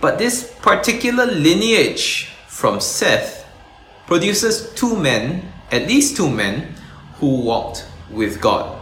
But 0.00 0.16
this 0.18 0.54
particular 0.62 1.26
lineage 1.26 2.30
from 2.48 2.80
Seth 2.80 3.46
produces 4.06 4.72
two 4.74 4.96
men, 4.96 5.52
at 5.70 5.86
least 5.86 6.16
two 6.16 6.30
men, 6.30 6.74
who 7.18 7.42
walked 7.42 7.86
with 8.10 8.40
God. 8.40 8.75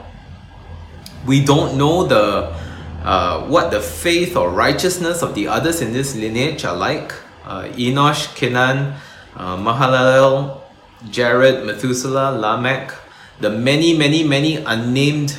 We 1.27 1.45
don't 1.45 1.77
know 1.77 2.05
the 2.05 2.55
uh, 3.03 3.47
what 3.47 3.71
the 3.71 3.81
faith 3.81 4.37
or 4.37 4.51
righteousness 4.51 5.23
of 5.23 5.35
the 5.35 5.49
others 5.49 5.83
in 5.83 5.93
this 5.93 6.17
lineage 6.17 6.65
are 6.65 6.77
like 6.77 7.13
uh, 7.45 7.65
Enosh, 7.77 8.35
Kenan, 8.35 8.95
uh, 9.37 9.57
Mahalalel, 9.57 10.61
Jared, 11.11 11.67
Methuselah, 11.67 12.39
Lamech, 12.39 12.95
the 13.41 13.51
many, 13.51 13.97
many, 13.97 14.25
many 14.25 14.57
unnamed 14.57 15.37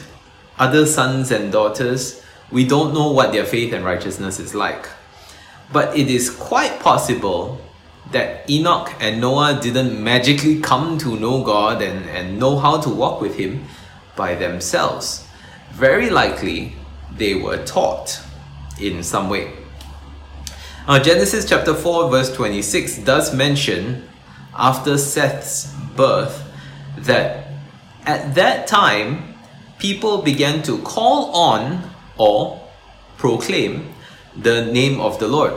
other 0.59 0.85
sons 0.85 1.31
and 1.31 1.51
daughters, 1.51 2.23
we 2.51 2.65
don't 2.65 2.93
know 2.93 3.11
what 3.11 3.31
their 3.31 3.45
faith 3.45 3.73
and 3.73 3.83
righteousness 3.83 4.39
is 4.39 4.53
like. 4.53 4.87
But 5.73 5.97
it 5.97 6.09
is 6.09 6.29
quite 6.29 6.79
possible 6.79 7.59
that 8.11 8.47
Enoch 8.49 8.93
and 8.99 9.19
Noah 9.19 9.59
didn't 9.61 10.01
magically 10.01 10.61
come 10.61 10.97
to 10.99 11.19
know 11.19 11.43
God 11.43 11.81
and, 11.81 12.07
and 12.09 12.39
know 12.39 12.57
how 12.59 12.79
to 12.81 12.89
walk 12.89 13.19
with 13.19 13.35
Him 13.35 13.65
by 14.15 14.35
themselves. 14.35 15.24
Very 15.75 16.09
likely, 16.09 16.73
they 17.17 17.35
were 17.35 17.61
taught 17.65 18.21
in 18.79 19.03
some 19.03 19.29
way. 19.29 19.51
Uh, 20.87 20.99
Genesis 20.99 21.43
chapter 21.43 21.73
4, 21.73 22.09
verse 22.09 22.33
26 22.33 22.99
does 22.99 23.35
mention 23.35 24.07
after 24.57 24.97
Seth's 24.97 25.73
birth 25.97 26.49
that 26.99 27.47
at 28.05 28.35
that 28.35 28.67
time 28.67 29.35
people 29.77 30.21
began 30.21 30.63
to 30.63 30.77
call 30.77 31.35
on 31.35 31.91
or 32.17 32.65
proclaim 33.17 33.93
the 34.37 34.67
name 34.67 35.01
of 35.01 35.19
the 35.19 35.27
Lord. 35.27 35.53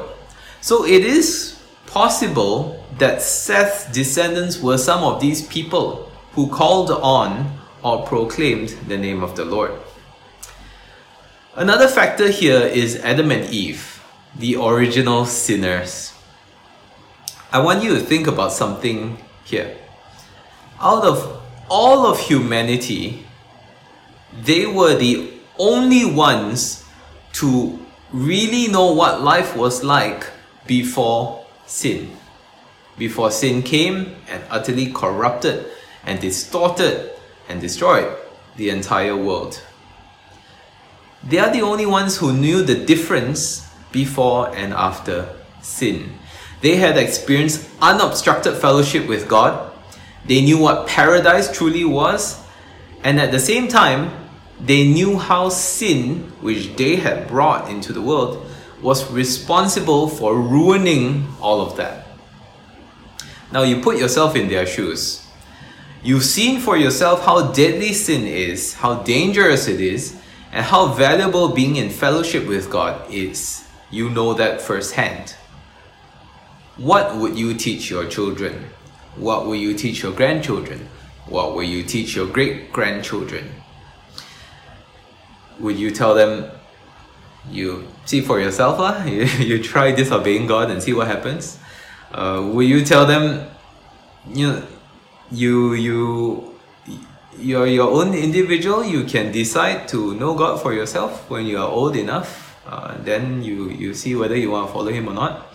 So 0.61 0.85
it 0.85 1.05
is 1.05 1.61
possible 1.87 2.85
that 2.99 3.23
Seth's 3.23 3.85
descendants 3.93 4.61
were 4.61 4.79
some 4.79 5.05
of 5.05 5.21
these 5.21 5.47
people 5.47 6.11
who 6.33 6.49
called 6.49 6.91
on 6.91 7.57
or 7.85 8.05
proclaimed 8.05 8.71
the 8.89 8.99
name 8.99 9.23
of 9.23 9.37
the 9.37 9.45
Lord. 9.45 9.79
Another 11.59 11.89
factor 11.89 12.31
here 12.31 12.61
is 12.61 12.95
Adam 13.03 13.33
and 13.33 13.45
Eve 13.51 14.01
the 14.37 14.55
original 14.55 15.27
sinners. 15.27 16.15
I 17.51 17.59
want 17.59 17.83
you 17.83 17.95
to 17.95 18.01
think 18.01 18.29
about 18.29 18.53
something 18.53 19.19
here. 19.43 19.77
Out 20.81 21.03
of 21.03 21.43
all 21.69 22.07
of 22.07 22.21
humanity, 22.21 23.27
they 24.41 24.67
were 24.67 24.95
the 24.95 25.33
only 25.59 26.05
ones 26.05 26.85
to 27.43 27.85
really 28.13 28.69
know 28.69 28.93
what 28.93 29.23
life 29.23 29.57
was 29.57 29.83
like 29.83 30.31
before 30.69 31.45
sin. 31.67 32.13
Before 32.97 33.33
sin 33.33 33.65
came 33.65 34.15
and 34.29 34.45
utterly 34.49 34.93
corrupted 34.93 35.67
and 36.05 36.21
distorted 36.21 37.11
and 37.49 37.61
destroyed 37.61 38.17
the 38.55 38.71
entire 38.71 39.17
world. 39.17 39.61
They 41.23 41.39
are 41.39 41.53
the 41.53 41.63
only 41.63 41.87
ones 41.87 42.19
who 42.19 42.33
knew 42.33 42.63
the 42.63 42.75
difference 42.75 43.69
before 43.93 44.55
and 44.55 44.73
after 44.73 45.35
sin. 45.63 46.19
They 46.61 46.77
had 46.77 46.97
experienced 46.97 47.69
unobstructed 47.81 48.57
fellowship 48.57 49.09
with 49.09 49.29
God. 49.29 49.73
They 50.27 50.43
knew 50.43 50.59
what 50.59 50.87
paradise 50.87 51.51
truly 51.51 51.85
was. 51.85 52.43
And 53.03 53.21
at 53.21 53.31
the 53.31 53.41
same 53.41 53.69
time, 53.69 54.11
they 54.61 54.89
knew 54.89 55.19
how 55.19 55.51
sin, 55.51 56.33
which 56.41 56.75
they 56.77 56.97
had 56.97 57.29
brought 57.29 57.71
into 57.71 57.93
the 57.93 58.03
world, 58.03 58.45
was 58.83 59.11
responsible 59.11 60.09
for 60.09 60.41
ruining 60.41 61.29
all 61.41 61.61
of 61.61 61.77
that. 61.77 62.07
Now 63.53 63.63
you 63.63 63.81
put 63.81 63.99
yourself 63.99 64.37
in 64.37 64.49
their 64.49 64.67
shoes. 64.67 65.25
You've 66.03 66.25
seen 66.25 66.61
for 66.61 66.77
yourself 66.77 67.25
how 67.25 67.53
deadly 67.53 67.93
sin 67.93 68.27
is, 68.27 68.75
how 68.75 69.03
dangerous 69.03 69.67
it 69.69 69.81
is, 69.81 70.17
and 70.59 70.67
how 70.67 70.89
valuable 70.89 71.51
being 71.51 71.77
in 71.77 71.89
fellowship 71.89 72.45
with 72.49 72.69
God 72.69 73.09
is. 73.15 73.65
You 73.93 74.11
know 74.11 74.35
that 74.35 74.61
firsthand. 74.61 75.37
What 76.77 77.15
would 77.15 77.39
you 77.39 77.55
teach 77.55 77.89
your 77.89 78.07
children? 78.07 78.71
What 79.15 79.47
will 79.47 79.55
you 79.55 79.73
teach 79.75 80.03
your 80.03 80.11
grandchildren? 80.11 80.89
What 81.27 81.55
will 81.55 81.63
you 81.63 81.85
teach 81.85 82.17
your 82.17 82.27
great 82.27 82.73
grandchildren? 82.73 83.53
Would 85.61 85.79
you 85.79 85.93
tell 85.93 86.17
them, 86.17 86.51
you 87.49 87.87
see 88.05 88.21
for 88.21 88.41
yourself, 88.41 88.81
lah. 88.81 89.05
You, 89.07 89.27
you 89.39 89.63
try 89.63 89.93
disobeying 89.93 90.49
God 90.49 90.73
and 90.73 90.83
see 90.83 90.93
what 90.93 91.07
happens? 91.07 91.57
Uh, 92.11 92.43
will 92.43 92.67
you 92.67 92.85
tell 92.85 93.07
them, 93.07 93.47
you 94.35 94.67
you 95.31 95.75
you 95.75 96.58
you're 97.39 97.67
your 97.67 97.91
own 97.91 98.15
individual. 98.15 98.85
You 98.85 99.05
can 99.05 99.33
decide 99.33 99.89
to 99.89 100.15
know 100.15 100.35
God 100.35 100.61
for 100.61 100.73
yourself 100.73 101.31
when 101.31 101.47
you 101.47 101.59
are 101.59 101.69
old 101.69 101.97
enough 101.97 102.49
uh, 102.69 102.95
then 103.03 103.43
you 103.43 103.71
you 103.71 103.95
see 103.95 104.15
whether 104.15 104.37
you 104.37 104.51
want 104.51 104.69
to 104.69 104.73
follow 104.73 104.93
him 104.93 105.09
or 105.09 105.15
not. 105.15 105.47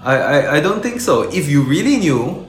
I, 0.00 0.16
I, 0.16 0.56
I 0.56 0.60
don't 0.60 0.82
think 0.82 1.00
so. 1.00 1.28
If 1.30 1.48
you 1.48 1.62
really 1.62 1.98
knew 1.98 2.46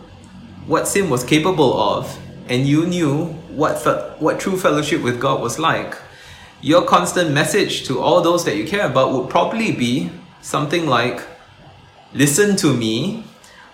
what 0.65 0.88
sin 0.88 1.10
was 1.10 1.23
capable 1.23 1.75
of, 1.75 2.17
and 2.47 2.65
you 2.65 2.86
knew 2.86 3.25
what 3.52 3.80
fe- 3.80 4.15
what 4.19 4.39
true 4.39 4.58
fellowship 4.58 5.04
with 5.04 5.19
God 5.19 5.41
was 5.41 5.60
like, 5.60 5.97
your 6.62 6.86
constant 6.86 7.32
message 7.32 7.84
to 7.88 7.99
all 7.99 8.21
those 8.21 8.45
that 8.45 8.56
you 8.56 8.65
care 8.65 8.88
about 8.88 9.12
would 9.12 9.30
probably 9.30 9.73
be 9.73 10.12
something 10.41 10.88
like, 10.88 11.19
"Listen 12.13 12.56
to 12.58 12.73
me. 12.73 13.25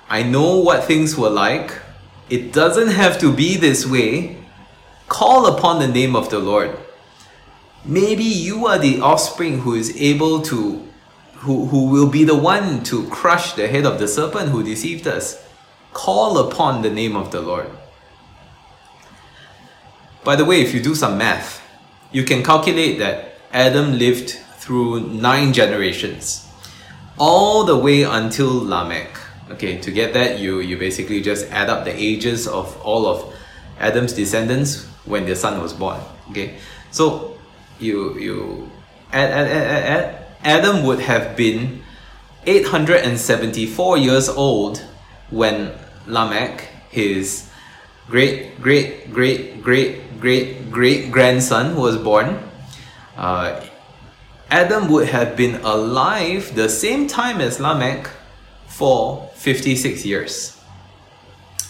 I 0.09 0.23
know 0.23 0.57
what 0.57 0.85
things 0.85 1.15
were 1.15 1.29
like. 1.29 1.84
It 2.29 2.53
doesn't 2.53 2.89
have 2.89 3.19
to 3.19 3.31
be 3.31 3.57
this 3.57 3.85
way. 3.85 4.37
Call 5.07 5.45
upon 5.45 5.79
the 5.79 5.87
name 5.87 6.15
of 6.15 6.29
the 6.29 6.39
Lord." 6.39 6.77
maybe 7.85 8.23
you 8.23 8.65
are 8.65 8.79
the 8.79 8.99
offspring 8.99 9.59
who 9.59 9.75
is 9.75 9.95
able 10.01 10.41
to 10.41 10.81
who, 11.35 11.67
who 11.67 11.85
will 11.91 12.09
be 12.09 12.23
the 12.23 12.35
one 12.35 12.83
to 12.83 13.07
crush 13.09 13.53
the 13.53 13.67
head 13.67 13.85
of 13.85 13.99
the 13.99 14.07
serpent 14.07 14.49
who 14.49 14.63
deceived 14.63 15.05
us 15.05 15.43
call 15.93 16.39
upon 16.39 16.81
the 16.81 16.89
name 16.89 17.15
of 17.15 17.31
the 17.31 17.39
lord 17.39 17.69
by 20.23 20.35
the 20.35 20.43
way 20.43 20.61
if 20.61 20.73
you 20.73 20.81
do 20.81 20.95
some 20.95 21.17
math 21.17 21.61
you 22.11 22.23
can 22.23 22.43
calculate 22.43 22.97
that 22.97 23.35
adam 23.53 23.99
lived 23.99 24.31
through 24.57 24.99
nine 24.99 25.53
generations 25.53 26.47
all 27.19 27.63
the 27.63 27.77
way 27.77 28.01
until 28.01 28.51
lamech 28.51 29.15
okay 29.51 29.77
to 29.77 29.91
get 29.91 30.13
that 30.13 30.39
you 30.39 30.59
you 30.59 30.77
basically 30.77 31.21
just 31.21 31.49
add 31.51 31.69
up 31.69 31.85
the 31.85 31.95
ages 31.95 32.47
of 32.47 32.79
all 32.81 33.05
of 33.05 33.33
adam's 33.79 34.13
descendants 34.13 34.85
when 35.05 35.25
their 35.25 35.35
son 35.35 35.61
was 35.61 35.73
born 35.73 35.99
okay 36.29 36.57
so 36.91 37.37
you 37.79 38.17
you 38.17 38.69
add 39.11 39.29
add 39.29 39.47
add 39.47 39.83
add, 39.85 40.25
Adam 40.45 40.83
would 40.85 40.99
have 40.99 41.35
been 41.35 41.81
874 42.45 43.97
years 43.97 44.29
old 44.29 44.77
when 45.31 45.71
Lamech, 46.05 46.61
his 46.91 47.49
great 48.07 48.61
great 48.61 49.11
great 49.11 49.63
great 49.63 50.21
great 50.21 50.71
great 50.71 51.11
grandson, 51.11 51.75
was 51.75 51.97
born. 51.97 52.37
Uh, 53.17 53.65
Adam 54.51 54.87
would 54.91 55.09
have 55.09 55.35
been 55.35 55.55
alive 55.65 56.53
the 56.53 56.69
same 56.69 57.07
time 57.07 57.41
as 57.41 57.59
Lamech 57.59 58.07
for 58.75 59.29
56 59.35 60.05
years. 60.05 60.59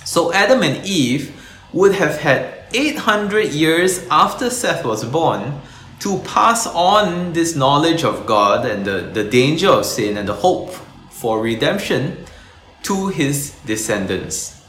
So 0.06 0.34
Adam 0.34 0.64
and 0.64 0.84
Eve 0.84 1.40
would 1.72 1.94
have 1.94 2.18
had 2.18 2.64
800 2.74 3.50
years 3.50 4.08
after 4.10 4.50
Seth 4.50 4.84
was 4.84 5.06
born 5.06 5.62
to 6.00 6.18
pass 6.20 6.66
on 6.66 7.34
this 7.34 7.56
knowledge 7.56 8.04
of 8.04 8.26
God 8.26 8.66
and 8.66 8.86
the, 8.86 9.02
the 9.14 9.24
danger 9.24 9.70
of 9.70 9.86
sin 9.86 10.18
and 10.18 10.28
the 10.28 10.34
hope 10.34 10.74
for 11.12 11.42
redemption 11.42 12.26
to 12.84 13.10
his 13.10 13.52
descendants. 13.68 14.66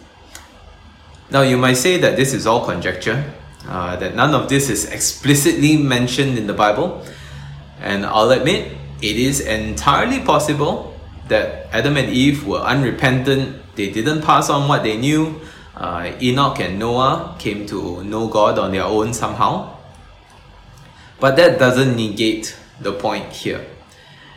Now, 1.31 1.41
you 1.41 1.57
might 1.57 1.79
say 1.79 1.97
that 1.97 2.17
this 2.17 2.35
is 2.35 2.47
all 2.47 2.67
conjecture, 2.67 3.33
uh, 3.67 3.97
that 3.97 4.15
none 4.15 4.35
of 4.35 4.51
this 4.51 4.69
is 4.69 4.93
explicitly 4.93 5.79
mentioned 5.79 6.37
in 6.37 6.47
the 6.47 6.55
Bible. 6.55 7.03
And 7.81 8.05
I'll 8.05 8.31
admit, 8.31 8.77
it 9.01 9.17
is 9.17 9.41
entirely 9.41 10.21
possible 10.21 10.96
that 11.29 11.69
Adam 11.73 11.97
and 11.97 12.09
Eve 12.11 12.47
were 12.47 12.61
unrepentant, 12.61 13.63
they 13.75 13.91
didn't 13.91 14.23
pass 14.23 14.49
on 14.49 14.69
what 14.69 14.83
they 14.83 14.97
knew. 14.97 15.41
Uh, 15.77 16.13
Enoch 16.23 16.59
and 16.61 16.79
Noah 16.79 17.37
came 17.39 17.67
to 17.67 18.03
know 18.05 18.29
God 18.29 18.59
on 18.59 18.73
their 18.73 18.85
own 18.85 19.13
somehow. 19.13 19.77
But 21.21 21.37
that 21.37 21.59
doesn't 21.59 21.97
negate 21.97 22.57
the 22.81 22.93
point 22.93 23.33
here. 23.33 23.67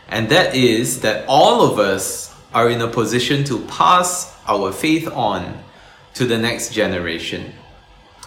And 0.08 0.28
that 0.28 0.54
is 0.54 1.00
that 1.00 1.24
all 1.28 1.62
of 1.62 1.78
us 1.78 2.34
are 2.52 2.68
in 2.68 2.80
a 2.80 2.88
position 2.88 3.44
to 3.44 3.60
pass 3.66 4.36
our 4.46 4.72
faith 4.72 5.08
on 5.08 5.62
to 6.14 6.26
the 6.26 6.36
next 6.36 6.72
generation. 6.72 7.52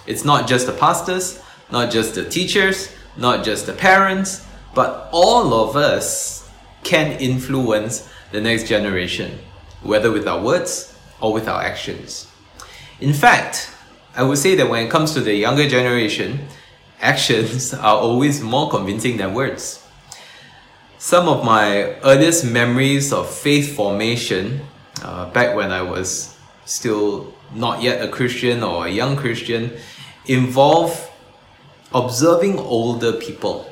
It's 0.07 0.23
not 0.23 0.47
just 0.47 0.65
the 0.65 0.73
pastors, 0.73 1.41
not 1.71 1.91
just 1.91 2.15
the 2.15 2.27
teachers, 2.29 2.89
not 3.17 3.43
just 3.43 3.65
the 3.65 3.73
parents, 3.73 4.45
but 4.73 5.09
all 5.11 5.53
of 5.53 5.75
us 5.75 6.42
can 6.83 7.19
influence 7.19 8.09
the 8.31 8.41
next 8.41 8.67
generation, 8.67 9.39
whether 9.81 10.11
with 10.11 10.27
our 10.27 10.41
words 10.41 10.97
or 11.21 11.33
with 11.33 11.47
our 11.47 11.61
actions. 11.61 12.27
In 12.99 13.13
fact, 13.13 13.69
I 14.15 14.23
would 14.23 14.37
say 14.37 14.55
that 14.55 14.69
when 14.69 14.85
it 14.85 14.89
comes 14.89 15.13
to 15.13 15.21
the 15.21 15.33
younger 15.33 15.67
generation, 15.67 16.47
actions 17.01 17.73
are 17.73 17.97
always 17.97 18.41
more 18.41 18.69
convincing 18.69 19.17
than 19.17 19.33
words. 19.33 19.85
Some 20.97 21.27
of 21.27 21.43
my 21.43 21.95
earliest 22.01 22.45
memories 22.45 23.11
of 23.11 23.29
faith 23.29 23.75
formation, 23.75 24.61
uh, 25.01 25.29
back 25.31 25.55
when 25.55 25.71
I 25.71 25.81
was 25.81 26.37
still 26.65 27.33
not 27.53 27.81
yet 27.81 28.01
a 28.01 28.07
Christian 28.07 28.63
or 28.63 28.87
a 28.87 28.89
young 28.89 29.17
Christian, 29.17 29.71
involve 30.25 31.11
observing 31.93 32.57
older 32.57 33.13
people 33.13 33.69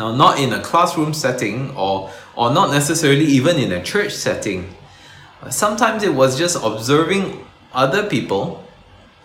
now, 0.00 0.10
not 0.10 0.40
in 0.40 0.54
a 0.54 0.60
classroom 0.60 1.12
setting 1.12 1.76
or, 1.76 2.10
or 2.34 2.50
not 2.54 2.70
necessarily 2.70 3.26
even 3.26 3.58
in 3.58 3.70
a 3.70 3.82
church 3.82 4.12
setting. 4.14 4.74
Sometimes 5.50 6.02
it 6.02 6.14
was 6.14 6.38
just 6.38 6.56
observing 6.64 7.44
other 7.74 8.08
people, 8.08 8.64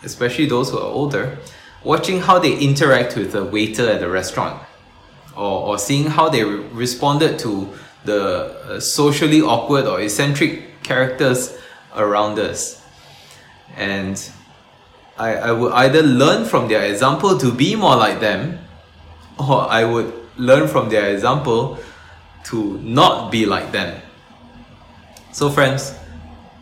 especially 0.04 0.48
those 0.48 0.70
who 0.72 0.78
are 0.78 0.84
older, 0.84 1.38
watching 1.86 2.20
how 2.20 2.40
they 2.40 2.58
interact 2.58 3.16
with 3.16 3.32
the 3.32 3.46
waiter 3.46 3.90
at 3.90 4.02
the 4.02 4.10
restaurant 4.10 4.62
or, 5.36 5.68
or 5.68 5.78
seeing 5.78 6.08
how 6.08 6.28
they 6.28 6.44
re- 6.44 6.68
responded 6.74 7.40
to 7.40 7.70
the 8.04 8.76
uh, 8.76 8.80
socially 8.82 9.42
awkward 9.42 9.86
or 9.86 10.02
eccentric 10.02 10.84
characters 10.84 11.58
around 11.96 12.38
us. 12.38 12.84
And 13.78 14.22
I, 15.18 15.36
I 15.36 15.52
would 15.54 15.72
either 15.72 16.04
learn 16.04 16.44
from 16.44 16.68
their 16.68 16.84
example 16.84 17.38
to 17.38 17.52
be 17.54 17.76
more 17.78 17.96
like 17.96 18.20
them, 18.20 18.60
or 19.40 19.70
I 19.70 19.86
would 19.86 20.25
learn 20.38 20.68
from 20.68 20.90
their 20.90 21.14
example 21.14 21.80
to 22.46 22.78
not 22.80 23.32
be 23.32 23.46
like 23.46 23.72
them. 23.72 24.02
So, 25.32 25.50
friends, 25.50 25.94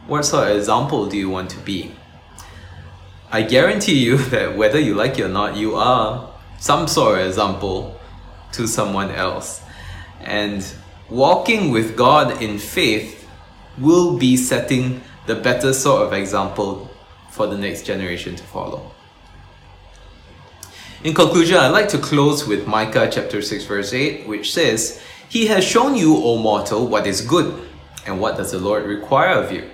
what 0.08 0.24
sort 0.24 0.50
of 0.50 0.58
example 0.58 1.08
do 1.08 1.18
you 1.18 1.30
want 1.30 1.50
to 1.52 1.60
be? 1.60 1.94
I 3.32 3.42
guarantee 3.42 4.04
you 4.04 4.18
that 4.34 4.56
whether 4.56 4.80
you 4.80 4.96
like 4.96 5.20
it 5.20 5.24
or 5.24 5.30
not, 5.30 5.56
you 5.56 5.76
are 5.76 6.30
some 6.60 6.88
sort 6.88 7.20
of 7.20 7.28
example 7.28 8.00
to 8.54 8.68
someone 8.68 9.12
else. 9.12 9.62
And 10.22 10.66
walking 11.10 11.72
with 11.72 11.98
God 11.98 12.42
in 12.42 12.58
faith 12.58 13.28
will 13.78 14.18
be 14.18 14.38
setting 14.38 15.02
the 15.26 15.36
better 15.36 15.74
sort 15.74 16.06
of 16.08 16.14
example 16.14 16.90
for 17.32 17.48
the 17.48 17.58
next 17.58 17.84
generation 17.84 18.36
to 18.36 18.44
follow. 18.44 18.92
In 21.04 21.14
conclusion, 21.14 21.58
I'd 21.58 21.74
like 21.74 21.90
to 21.90 21.98
close 21.98 22.48
with 22.48 22.66
Micah 22.66 23.10
chapter 23.12 23.42
6 23.42 23.66
verse 23.66 23.92
8, 23.92 24.26
which 24.26 24.54
says, 24.54 25.02
He 25.28 25.48
has 25.48 25.62
shown 25.62 25.98
you, 25.98 26.16
O 26.16 26.38
mortal, 26.38 26.88
what 26.88 27.06
is 27.06 27.20
good, 27.20 27.68
and 28.06 28.22
what 28.22 28.38
does 28.38 28.52
the 28.52 28.60
Lord 28.60 28.86
require 28.86 29.36
of 29.36 29.52
you? 29.52 29.70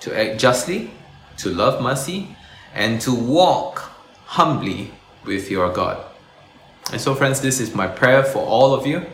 To 0.00 0.14
act 0.14 0.38
justly, 0.38 0.90
to 1.38 1.48
love 1.48 1.82
mercy, 1.82 2.36
and 2.74 3.00
to 3.00 3.14
walk 3.14 3.90
humbly 4.26 4.92
with 5.24 5.50
your 5.50 5.72
God. 5.72 6.04
And 6.92 7.00
so, 7.00 7.14
friends, 7.14 7.40
this 7.40 7.58
is 7.58 7.74
my 7.74 7.86
prayer 7.86 8.22
for 8.22 8.44
all 8.44 8.74
of 8.74 8.86
you. 8.86 9.06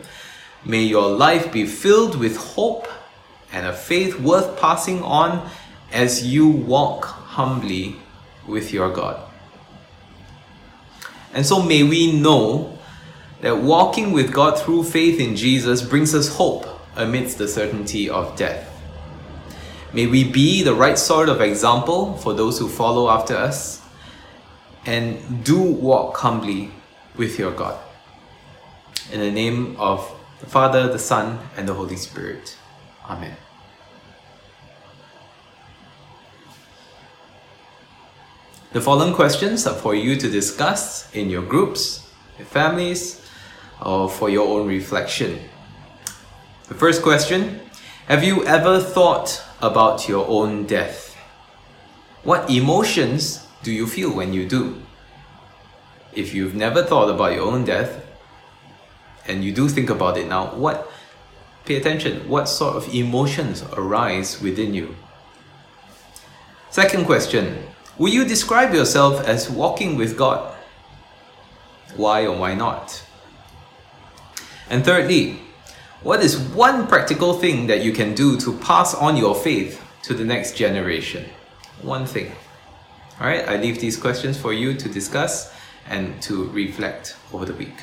May 0.65 0.83
your 0.83 1.09
life 1.09 1.49
be 1.53 1.65
filled 1.65 2.19
with 2.19 2.35
hope 2.35 2.89
and 3.53 3.65
a 3.65 3.71
faith 3.71 4.19
worth 4.19 4.59
passing 4.59 5.01
on 5.01 5.49
as 5.93 6.27
you 6.27 6.45
walk 6.45 7.05
humbly 7.05 7.95
with 8.45 8.73
your 8.73 8.91
God. 8.91 9.29
And 11.33 11.45
so 11.45 11.61
may 11.61 11.83
we 11.83 12.11
know 12.11 12.77
that 13.41 13.57
walking 13.57 14.11
with 14.11 14.31
God 14.31 14.59
through 14.59 14.83
faith 14.83 15.19
in 15.19 15.35
Jesus 15.35 15.81
brings 15.81 16.13
us 16.15 16.35
hope 16.35 16.65
amidst 16.95 17.37
the 17.37 17.47
certainty 17.47 18.09
of 18.09 18.35
death. 18.35 18.69
May 19.93 20.07
we 20.07 20.23
be 20.23 20.63
the 20.63 20.73
right 20.73 20.97
sort 20.97 21.29
of 21.29 21.41
example 21.41 22.17
for 22.17 22.33
those 22.33 22.57
who 22.57 22.67
follow 22.67 23.09
after 23.09 23.35
us 23.35 23.81
and 24.85 25.43
do 25.43 25.61
walk 25.61 26.17
humbly 26.17 26.71
with 27.15 27.37
your 27.37 27.51
God. 27.51 27.79
In 29.11 29.19
the 29.19 29.31
name 29.31 29.75
of 29.77 30.09
the 30.39 30.45
Father, 30.45 30.91
the 30.91 30.99
Son, 30.99 31.39
and 31.55 31.67
the 31.67 31.73
Holy 31.73 31.95
Spirit. 31.95 32.57
Amen. 33.05 33.35
The 38.73 38.81
following 38.81 39.13
questions 39.13 39.67
are 39.67 39.75
for 39.75 39.93
you 39.93 40.15
to 40.15 40.27
discuss 40.27 41.07
in 41.13 41.29
your 41.29 41.43
groups, 41.43 42.09
your 42.39 42.47
families, 42.47 43.21
or 43.79 44.09
for 44.09 44.31
your 44.31 44.47
own 44.47 44.67
reflection. 44.67 45.37
The 46.69 46.73
first 46.73 47.03
question 47.03 47.59
Have 48.07 48.23
you 48.23 48.43
ever 48.45 48.79
thought 48.79 49.43
about 49.61 50.09
your 50.09 50.27
own 50.27 50.65
death? 50.65 51.15
What 52.23 52.49
emotions 52.49 53.45
do 53.61 53.71
you 53.71 53.85
feel 53.85 54.11
when 54.11 54.33
you 54.33 54.49
do? 54.49 54.81
If 56.11 56.33
you've 56.33 56.55
never 56.55 56.81
thought 56.81 57.13
about 57.13 57.33
your 57.33 57.43
own 57.43 57.65
death, 57.65 58.03
and 59.27 59.43
you 59.43 59.53
do 59.53 59.69
think 59.69 59.91
about 59.91 60.17
it 60.17 60.27
now, 60.27 60.47
what 60.55 60.89
pay 61.65 61.75
attention, 61.75 62.27
what 62.27 62.49
sort 62.49 62.75
of 62.75 62.91
emotions 62.91 63.63
arise 63.77 64.41
within 64.41 64.73
you? 64.73 64.95
Second 66.71 67.05
question 67.05 67.67
Will 67.97 68.09
you 68.09 68.25
describe 68.25 68.73
yourself 68.73 69.23
as 69.23 69.49
walking 69.49 69.97
with 69.97 70.17
God? 70.17 70.55
Why 71.95 72.25
or 72.25 72.35
why 72.35 72.55
not? 72.55 73.03
And 74.69 74.83
thirdly, 74.83 75.39
what 76.01 76.21
is 76.21 76.37
one 76.37 76.87
practical 76.87 77.33
thing 77.33 77.67
that 77.67 77.83
you 77.83 77.91
can 77.91 78.15
do 78.15 78.37
to 78.39 78.57
pass 78.57 78.95
on 78.95 79.15
your 79.15 79.35
faith 79.35 79.81
to 80.03 80.13
the 80.13 80.23
next 80.25 80.55
generation? 80.57 81.29
One 81.81 82.05
thing. 82.05 82.31
All 83.19 83.27
right, 83.27 83.47
I 83.47 83.57
leave 83.57 83.79
these 83.79 83.95
questions 83.95 84.39
for 84.39 84.53
you 84.53 84.73
to 84.73 84.89
discuss 84.89 85.53
and 85.87 86.19
to 86.23 86.49
reflect 86.49 87.15
over 87.31 87.45
the 87.45 87.53
week. 87.53 87.77